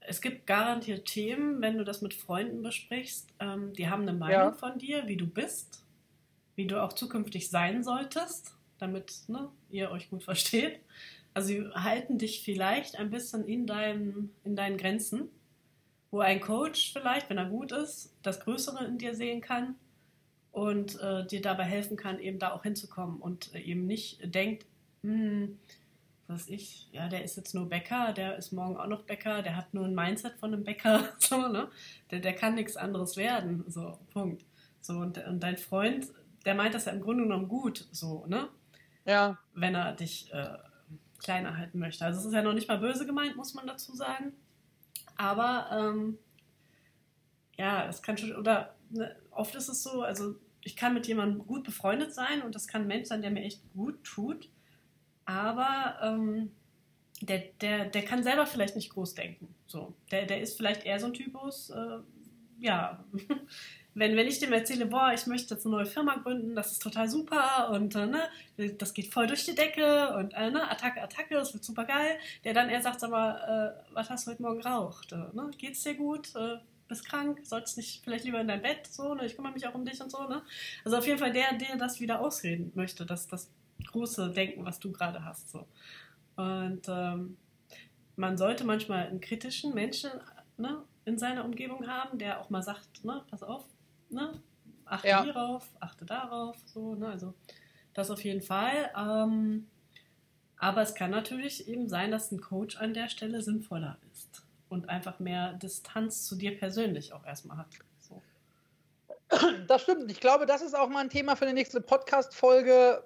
es 0.00 0.20
gibt 0.20 0.48
garantiert 0.48 1.06
Themen, 1.06 1.62
wenn 1.62 1.78
du 1.78 1.84
das 1.84 2.02
mit 2.02 2.12
Freunden 2.12 2.60
besprichst, 2.60 3.32
ähm, 3.38 3.72
die 3.72 3.88
haben 3.88 4.02
eine 4.02 4.14
Meinung 4.14 4.32
ja. 4.32 4.52
von 4.52 4.78
dir, 4.78 5.06
wie 5.06 5.16
du 5.16 5.28
bist, 5.28 5.84
wie 6.56 6.66
du 6.66 6.82
auch 6.82 6.92
zukünftig 6.92 7.50
sein 7.50 7.84
solltest, 7.84 8.56
damit 8.78 9.28
ne, 9.28 9.48
ihr 9.70 9.92
euch 9.92 10.10
gut 10.10 10.24
versteht. 10.24 10.80
Also 11.34 11.48
sie 11.48 11.64
halten 11.72 12.18
dich 12.18 12.42
vielleicht 12.42 12.98
ein 12.98 13.10
bisschen 13.10 13.44
in, 13.44 13.68
dein, 13.68 14.30
in 14.42 14.56
deinen 14.56 14.76
Grenzen, 14.76 15.28
wo 16.10 16.18
ein 16.18 16.40
Coach 16.40 16.92
vielleicht, 16.92 17.30
wenn 17.30 17.38
er 17.38 17.46
gut 17.48 17.70
ist, 17.70 18.12
das 18.24 18.40
Größere 18.40 18.84
in 18.86 18.98
dir 18.98 19.14
sehen 19.14 19.40
kann 19.40 19.76
und 20.50 21.00
äh, 21.00 21.24
dir 21.24 21.40
dabei 21.40 21.62
helfen 21.62 21.96
kann, 21.96 22.18
eben 22.18 22.40
da 22.40 22.50
auch 22.50 22.64
hinzukommen 22.64 23.20
und 23.20 23.54
äh, 23.54 23.60
eben 23.60 23.86
nicht 23.86 24.18
denkt, 24.34 24.66
hm, 25.02 25.58
was 26.30 26.48
ich, 26.48 26.88
ja, 26.92 27.08
der 27.08 27.24
ist 27.24 27.36
jetzt 27.36 27.54
nur 27.54 27.68
Bäcker, 27.68 28.12
der 28.12 28.36
ist 28.36 28.52
morgen 28.52 28.76
auch 28.76 28.86
noch 28.86 29.02
Bäcker, 29.02 29.42
der 29.42 29.56
hat 29.56 29.74
nur 29.74 29.84
ein 29.84 29.94
Mindset 29.94 30.34
von 30.38 30.54
einem 30.54 30.64
Bäcker, 30.64 31.08
so, 31.18 31.48
ne? 31.48 31.68
Der, 32.10 32.20
der 32.20 32.34
kann 32.34 32.54
nichts 32.54 32.76
anderes 32.76 33.16
werden, 33.16 33.64
so, 33.68 33.98
Punkt. 34.12 34.44
So, 34.80 34.94
und, 34.94 35.18
und 35.26 35.40
dein 35.40 35.56
Freund, 35.56 36.06
der 36.44 36.54
meint 36.54 36.74
das 36.74 36.84
ja 36.84 36.92
im 36.92 37.00
Grunde 37.00 37.24
genommen 37.24 37.48
gut, 37.48 37.88
so, 37.90 38.24
ne? 38.26 38.48
Ja. 39.04 39.38
Wenn 39.54 39.74
er 39.74 39.92
dich 39.92 40.32
äh, 40.32 40.56
kleiner 41.18 41.56
halten 41.56 41.78
möchte. 41.78 42.04
Also 42.04 42.20
es 42.20 42.26
ist 42.26 42.32
ja 42.32 42.42
noch 42.42 42.54
nicht 42.54 42.68
mal 42.68 42.78
böse 42.78 43.06
gemeint, 43.06 43.36
muss 43.36 43.54
man 43.54 43.66
dazu 43.66 43.94
sagen. 43.94 44.32
Aber 45.16 45.68
ähm, 45.72 46.18
ja, 47.58 47.86
es 47.88 48.02
kann 48.02 48.16
schon, 48.16 48.34
oder 48.36 48.76
ne, 48.90 49.16
oft 49.30 49.54
ist 49.54 49.68
es 49.68 49.82
so, 49.82 50.02
also 50.02 50.36
ich 50.62 50.76
kann 50.76 50.94
mit 50.94 51.06
jemandem 51.06 51.46
gut 51.46 51.64
befreundet 51.64 52.14
sein 52.14 52.42
und 52.42 52.54
das 52.54 52.68
kann 52.68 52.82
ein 52.82 52.88
Mensch 52.88 53.08
sein, 53.08 53.22
der 53.22 53.30
mir 53.30 53.42
echt 53.42 53.62
gut 53.72 54.02
tut 54.04 54.48
aber 55.30 55.96
ähm, 56.02 56.50
der, 57.20 57.38
der, 57.60 57.86
der 57.86 58.04
kann 58.04 58.22
selber 58.22 58.46
vielleicht 58.46 58.76
nicht 58.76 58.90
groß 58.90 59.14
denken. 59.14 59.54
So. 59.66 59.94
Der, 60.10 60.26
der 60.26 60.40
ist 60.40 60.56
vielleicht 60.56 60.84
eher 60.84 60.98
so 60.98 61.06
ein 61.06 61.14
Typus, 61.14 61.70
äh, 61.70 61.98
ja, 62.60 63.04
wenn, 63.94 64.16
wenn 64.16 64.26
ich 64.26 64.38
dem 64.38 64.52
erzähle, 64.52 64.86
boah, 64.86 65.12
ich 65.14 65.26
möchte 65.26 65.54
jetzt 65.54 65.66
eine 65.66 65.76
neue 65.76 65.86
Firma 65.86 66.16
gründen, 66.16 66.54
das 66.54 66.72
ist 66.72 66.82
total 66.82 67.08
super 67.08 67.70
und 67.72 67.94
äh, 67.94 68.06
ne, 68.06 68.28
das 68.78 68.94
geht 68.94 69.12
voll 69.12 69.26
durch 69.26 69.44
die 69.44 69.54
Decke 69.54 70.14
und 70.16 70.32
äh, 70.34 70.50
ne, 70.50 70.70
Attacke, 70.70 71.02
Attacke, 71.02 71.34
das 71.34 71.52
wird 71.52 71.64
super 71.64 71.84
geil, 71.84 72.18
der 72.44 72.54
dann 72.54 72.68
eher 72.68 72.82
sagt, 72.82 73.00
sag 73.00 73.10
mal, 73.10 73.76
äh, 73.88 73.94
was 73.94 74.10
hast 74.10 74.26
du 74.26 74.30
heute 74.30 74.42
Morgen 74.42 74.60
geraucht? 74.60 75.12
Äh, 75.12 75.34
ne? 75.34 75.50
Geht's 75.58 75.82
dir 75.82 75.94
gut? 75.94 76.34
Äh, 76.36 76.58
bist 76.88 77.08
krank, 77.08 77.40
sollst 77.44 77.76
nicht 77.76 78.02
vielleicht 78.02 78.24
lieber 78.24 78.40
in 78.40 78.48
dein 78.48 78.62
Bett, 78.62 78.86
so, 78.88 79.14
ne? 79.14 79.24
ich 79.24 79.36
kümmere 79.36 79.52
mich 79.52 79.66
auch 79.66 79.74
um 79.74 79.84
dich 79.84 80.00
und 80.00 80.10
so, 80.10 80.26
ne? 80.26 80.42
Also 80.84 80.98
auf 80.98 81.06
jeden 81.06 81.18
Fall 81.18 81.32
der, 81.32 81.54
der 81.54 81.76
das 81.76 82.00
wieder 82.00 82.20
ausreden 82.20 82.72
möchte, 82.74 83.06
dass 83.06 83.28
das 83.28 83.48
große 83.86 84.30
Denken, 84.30 84.64
was 84.64 84.78
du 84.78 84.92
gerade 84.92 85.24
hast. 85.24 85.50
So. 85.50 85.66
Und 86.36 86.82
ähm, 86.88 87.36
man 88.16 88.36
sollte 88.36 88.64
manchmal 88.64 89.06
einen 89.06 89.20
kritischen 89.20 89.74
Menschen 89.74 90.10
ne, 90.56 90.82
in 91.04 91.18
seiner 91.18 91.44
Umgebung 91.44 91.86
haben, 91.86 92.18
der 92.18 92.40
auch 92.40 92.50
mal 92.50 92.62
sagt, 92.62 93.04
ne, 93.04 93.22
pass 93.30 93.42
auf, 93.42 93.64
ne, 94.10 94.32
achte 94.84 95.08
ja. 95.08 95.24
hierauf, 95.24 95.68
achte 95.80 96.04
darauf, 96.04 96.56
so, 96.66 96.94
ne, 96.94 97.08
also 97.08 97.34
das 97.94 98.10
auf 98.10 98.22
jeden 98.24 98.42
Fall. 98.42 98.90
Ähm, 98.96 99.66
aber 100.56 100.82
es 100.82 100.94
kann 100.94 101.10
natürlich 101.10 101.68
eben 101.68 101.88
sein, 101.88 102.10
dass 102.10 102.30
ein 102.30 102.40
Coach 102.40 102.76
an 102.76 102.92
der 102.92 103.08
Stelle 103.08 103.42
sinnvoller 103.42 103.96
ist 104.12 104.42
und 104.68 104.88
einfach 104.88 105.18
mehr 105.18 105.54
Distanz 105.54 106.26
zu 106.26 106.36
dir 106.36 106.56
persönlich 106.56 107.12
auch 107.12 107.24
erstmal 107.24 107.58
hat. 107.58 107.68
So. 107.98 108.22
Das 109.66 109.82
stimmt. 109.82 110.10
Ich 110.10 110.20
glaube, 110.20 110.44
das 110.44 110.60
ist 110.60 110.74
auch 110.74 110.88
mal 110.88 111.00
ein 111.00 111.10
Thema 111.10 111.36
für 111.36 111.46
die 111.46 111.52
nächste 111.52 111.80
Podcast-Folge, 111.80 113.02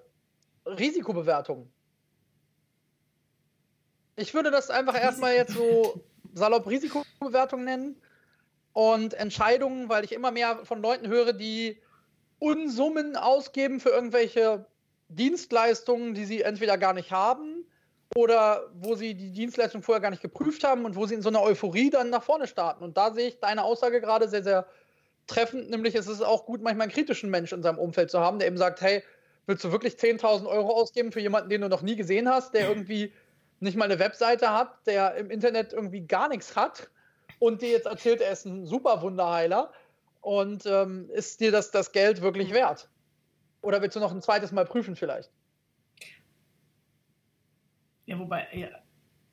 Risikobewertung. 0.67 1.71
Ich 4.17 4.35
würde 4.35 4.51
das 4.51 4.71
einfach 4.71 5.01
erstmal 5.01 5.35
jetzt 5.35 5.55
so 5.55 6.05
salopp 6.35 6.69
Risikobewertung 6.69 7.65
nennen 7.65 8.01
und 8.73 9.15
Entscheidungen, 9.15 9.89
weil 9.89 10.05
ich 10.05 10.13
immer 10.13 10.31
mehr 10.31 10.65
von 10.65 10.81
Leuten 10.81 11.09
höre, 11.09 11.33
die 11.33 11.81
Unsummen 12.39 13.17
ausgeben 13.17 13.81
für 13.81 13.91
irgendwelche 13.91 14.67
Dienstleistungen, 15.09 16.15
die 16.15 16.25
sie 16.25 16.43
entweder 16.43 16.79
gar 16.79 16.93
nicht 16.93 17.11
haben 17.13 17.67
oder 18.15 18.71
wo 18.75 18.95
sie 18.95 19.15
die 19.15 19.33
Dienstleistung 19.33 19.83
vorher 19.83 20.01
gar 20.01 20.11
nicht 20.11 20.23
geprüft 20.23 20.65
haben 20.65 20.85
und 20.85 20.97
wo 20.97 21.07
sie 21.07 21.15
in 21.15 21.23
so 21.23 21.29
einer 21.29 21.43
Euphorie 21.43 21.91
dann 21.91 22.11
nach 22.11 22.23
vorne 22.23 22.47
starten. 22.47 22.85
Und 22.85 22.97
da 22.97 23.13
sehe 23.13 23.29
ich 23.29 23.41
deine 23.41 23.65
Aussage 23.65 24.01
gerade 24.01 24.29
sehr, 24.29 24.43
sehr 24.43 24.67
treffend, 25.27 25.71
nämlich 25.71 25.95
ist 25.95 26.09
es 26.09 26.21
auch 26.21 26.45
gut, 26.47 26.63
manchmal 26.63 26.85
einen 26.85 26.93
kritischen 26.93 27.31
Mensch 27.31 27.53
in 27.53 27.63
seinem 27.63 27.79
Umfeld 27.79 28.11
zu 28.11 28.21
haben, 28.21 28.39
der 28.39 28.49
eben 28.49 28.59
sagt, 28.59 28.81
hey, 28.81 29.03
willst 29.47 29.65
du 29.65 29.73
wirklich 29.73 29.95
10.000 29.95 30.47
Euro 30.47 30.71
ausgeben 30.71 31.13
für 31.13 31.21
jemanden, 31.21 31.51
den 31.51 31.61
du 31.61 31.69
noch 31.69 31.83
nie 31.83 31.97
gesehen 31.97 32.29
hast, 32.29 32.55
der 32.55 32.69
irgendwie 32.69 33.13
nicht 33.61 33.77
mal 33.77 33.85
eine 33.85 33.99
Webseite 33.99 34.51
hat, 34.51 34.87
der 34.87 35.15
im 35.17 35.31
Internet 35.31 35.73
irgendwie 35.73 36.03
gar 36.03 36.29
nichts 36.29 36.57
hat 36.57 36.91
und 37.39 37.63
dir 37.63 37.71
jetzt 37.71 37.87
erzählt, 37.87 38.21
er 38.21 38.33
ist 38.33 38.45
ein 38.45 38.67
super 38.67 39.03
Wunderheiler 39.03 39.73
und 40.21 40.67
ähm, 40.67 41.11
ist 41.11 41.41
dir 41.41 41.53
das, 41.53 41.71
das 41.71 41.93
Geld 41.93 42.23
wirklich 42.23 42.53
wert? 42.53 42.89
Oder 43.63 43.81
willst 43.81 43.97
du 43.97 44.01
noch 44.01 44.13
ein 44.13 44.23
zweites 44.23 44.53
Mal 44.53 44.65
prüfen 44.65 44.97
vielleicht? 44.97 45.31
Ja, 48.07 48.19
wobei, 48.19 48.47
ja, 48.53 48.69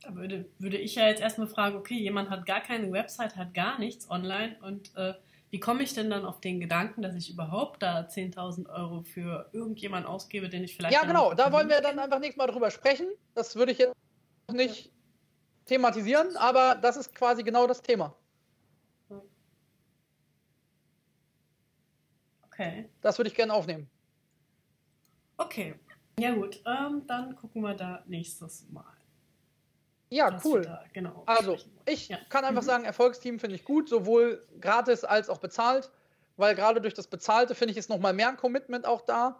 Da 0.02 0.16
würde, 0.16 0.46
würde 0.60 0.78
ich 0.78 0.96
ja 0.96 1.08
jetzt 1.08 1.22
erstmal 1.22 1.48
fragen, 1.48 1.76
okay, 1.76 1.96
jemand 1.96 2.30
hat 2.30 2.46
gar 2.46 2.62
keine 2.62 2.92
Website, 2.92 3.36
hat 3.36 3.54
gar 3.54 3.80
nichts 3.80 4.10
online 4.10 4.58
und 4.62 4.96
äh, 4.96 5.14
wie 5.52 5.60
komme 5.60 5.84
ich 5.84 5.94
denn 5.94 6.10
dann 6.10 6.26
auf 6.26 6.40
den 6.40 6.62
Gedanken, 6.62 7.02
dass 7.02 7.14
ich 7.14 7.30
überhaupt 7.30 7.84
da 7.84 8.00
10.000 8.02 8.70
Euro 8.70 9.04
für 9.04 9.50
irgendjemanden 9.52 10.10
ausgebe, 10.10 10.48
den 10.48 10.64
ich 10.64 10.78
vielleicht. 10.78 10.94
Ja, 10.94 11.04
genau, 11.04 11.34
da 11.34 11.52
wollen 11.52 11.68
wir 11.68 11.82
dann 11.82 12.00
einfach 12.00 12.20
nächstes 12.20 12.38
Mal 12.38 12.48
drüber 12.48 12.72
sprechen. 12.72 13.08
Das 13.36 13.56
würde 13.58 13.74
ich 13.74 13.78
jetzt 13.78 13.94
nicht 14.50 14.86
ja. 14.86 14.92
thematisieren, 15.66 16.38
aber 16.38 16.76
das 16.76 16.96
ist 16.96 17.14
quasi 17.14 17.44
genau 17.44 17.68
das 17.68 17.82
Thema. 17.82 18.16
Okay. 22.44 22.90
Das 23.02 23.18
würde 23.18 23.30
ich 23.30 23.36
gerne 23.36 23.54
aufnehmen. 23.54 23.90
Okay. 25.38 25.76
Ja, 26.18 26.34
gut. 26.34 26.62
Ähm, 26.66 27.04
dann 27.08 27.36
gucken 27.36 27.62
wir 27.62 27.74
da 27.74 28.04
nächstes 28.06 28.70
Mal. 28.70 28.91
Ja, 30.12 30.38
cool. 30.44 30.80
Genau, 30.92 31.24
also, 31.26 31.58
ich 31.86 32.10
ja. 32.10 32.18
kann 32.28 32.44
einfach 32.44 32.64
mhm. 32.64 32.68
sagen, 32.68 32.84
Erfolgsteam 32.84 33.40
finde 33.40 33.56
ich 33.56 33.64
gut, 33.64 33.88
sowohl 33.88 34.46
gratis 34.60 35.06
als 35.06 35.30
auch 35.30 35.38
bezahlt, 35.38 35.90
weil 36.36 36.54
gerade 36.54 36.82
durch 36.82 36.94
das 36.94 37.08
Bezahlte 37.08 37.56
finde 37.56 37.72
ich 37.72 37.78
ist 37.78 37.90
nochmal 37.90 38.12
mehr 38.12 38.28
ein 38.28 38.36
Commitment 38.36 38.86
auch 38.86 39.02
da. 39.02 39.40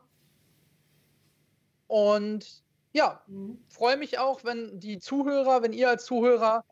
Und 1.88 2.64
ja, 2.94 3.22
mhm. 3.28 3.62
freue 3.68 3.98
mich 3.98 4.18
auch, 4.18 4.46
wenn 4.46 4.80
die 4.80 5.00
Zuhörer, 5.00 5.62
wenn 5.62 5.74
ihr 5.74 5.90
als 5.90 6.06
Zuhörer 6.06 6.64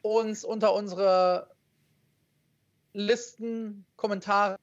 uns 0.00 0.42
unter 0.42 0.72
unsere 0.72 1.50
Listen, 2.94 3.84
Kommentare, 3.96 4.58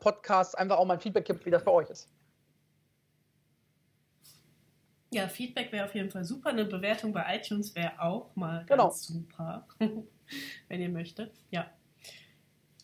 Podcasts 0.00 0.54
einfach 0.54 0.78
auch 0.78 0.86
mal 0.86 0.94
ein 0.94 1.00
Feedback 1.00 1.26
gibt, 1.26 1.44
wie 1.44 1.50
das 1.50 1.62
bei 1.62 1.72
euch 1.72 1.90
ist. 1.90 2.08
Ja, 5.14 5.28
Feedback 5.28 5.70
wäre 5.70 5.84
auf 5.84 5.94
jeden 5.94 6.10
Fall 6.10 6.24
super. 6.24 6.50
Eine 6.50 6.64
Bewertung 6.64 7.12
bei 7.12 7.36
iTunes 7.36 7.74
wäre 7.76 8.00
auch 8.00 8.34
mal 8.34 8.64
genau. 8.66 8.88
ganz 8.88 9.06
super, 9.06 9.64
wenn 10.68 10.80
ihr 10.80 10.88
möchtet. 10.88 11.32
Ja. 11.50 11.66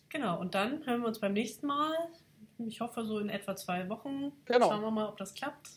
Genau, 0.07 0.39
und 0.39 0.55
dann 0.55 0.85
hören 0.85 1.01
wir 1.01 1.07
uns 1.07 1.19
beim 1.19 1.33
nächsten 1.33 1.67
Mal. 1.67 1.93
Ich 2.59 2.79
hoffe, 2.79 3.03
so 3.05 3.19
in 3.19 3.29
etwa 3.29 3.55
zwei 3.55 3.89
Wochen. 3.89 4.31
Genau. 4.45 4.69
Schauen 4.69 4.81
wir 4.81 4.91
mal, 4.91 5.07
ob 5.09 5.17
das 5.17 5.33
klappt. 5.33 5.69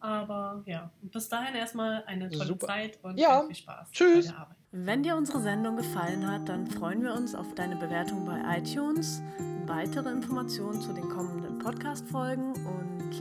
Aber 0.00 0.62
ja, 0.66 0.90
bis 1.00 1.30
dahin 1.30 1.54
erstmal 1.54 2.04
eine 2.04 2.28
tolle 2.28 2.48
Super. 2.48 2.66
Zeit 2.66 2.98
und 3.02 3.18
ja. 3.18 3.42
viel 3.46 3.54
Spaß 3.54 3.90
Tschüss. 3.90 4.26
bei 4.26 4.32
der 4.32 4.40
Arbeit. 4.40 4.56
Wenn 4.72 5.02
dir 5.02 5.16
unsere 5.16 5.40
Sendung 5.40 5.76
gefallen 5.76 6.30
hat, 6.30 6.48
dann 6.50 6.66
freuen 6.66 7.02
wir 7.02 7.14
uns 7.14 7.34
auf 7.34 7.54
deine 7.54 7.76
Bewertung 7.76 8.26
bei 8.26 8.58
iTunes, 8.58 9.22
weitere 9.64 10.10
Informationen 10.10 10.82
zu 10.82 10.92
den 10.92 11.08
kommenden 11.08 11.58
Podcast-Folgen 11.58 12.52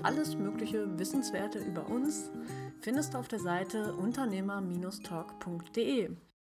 alles 0.03 0.37
mögliche 0.37 0.97
Wissenswerte 0.97 1.59
über 1.59 1.87
uns 1.87 2.31
findest 2.81 3.13
du 3.13 3.17
auf 3.17 3.27
der 3.27 3.39
Seite 3.39 3.93
unternehmer-talk.de. 3.93 6.09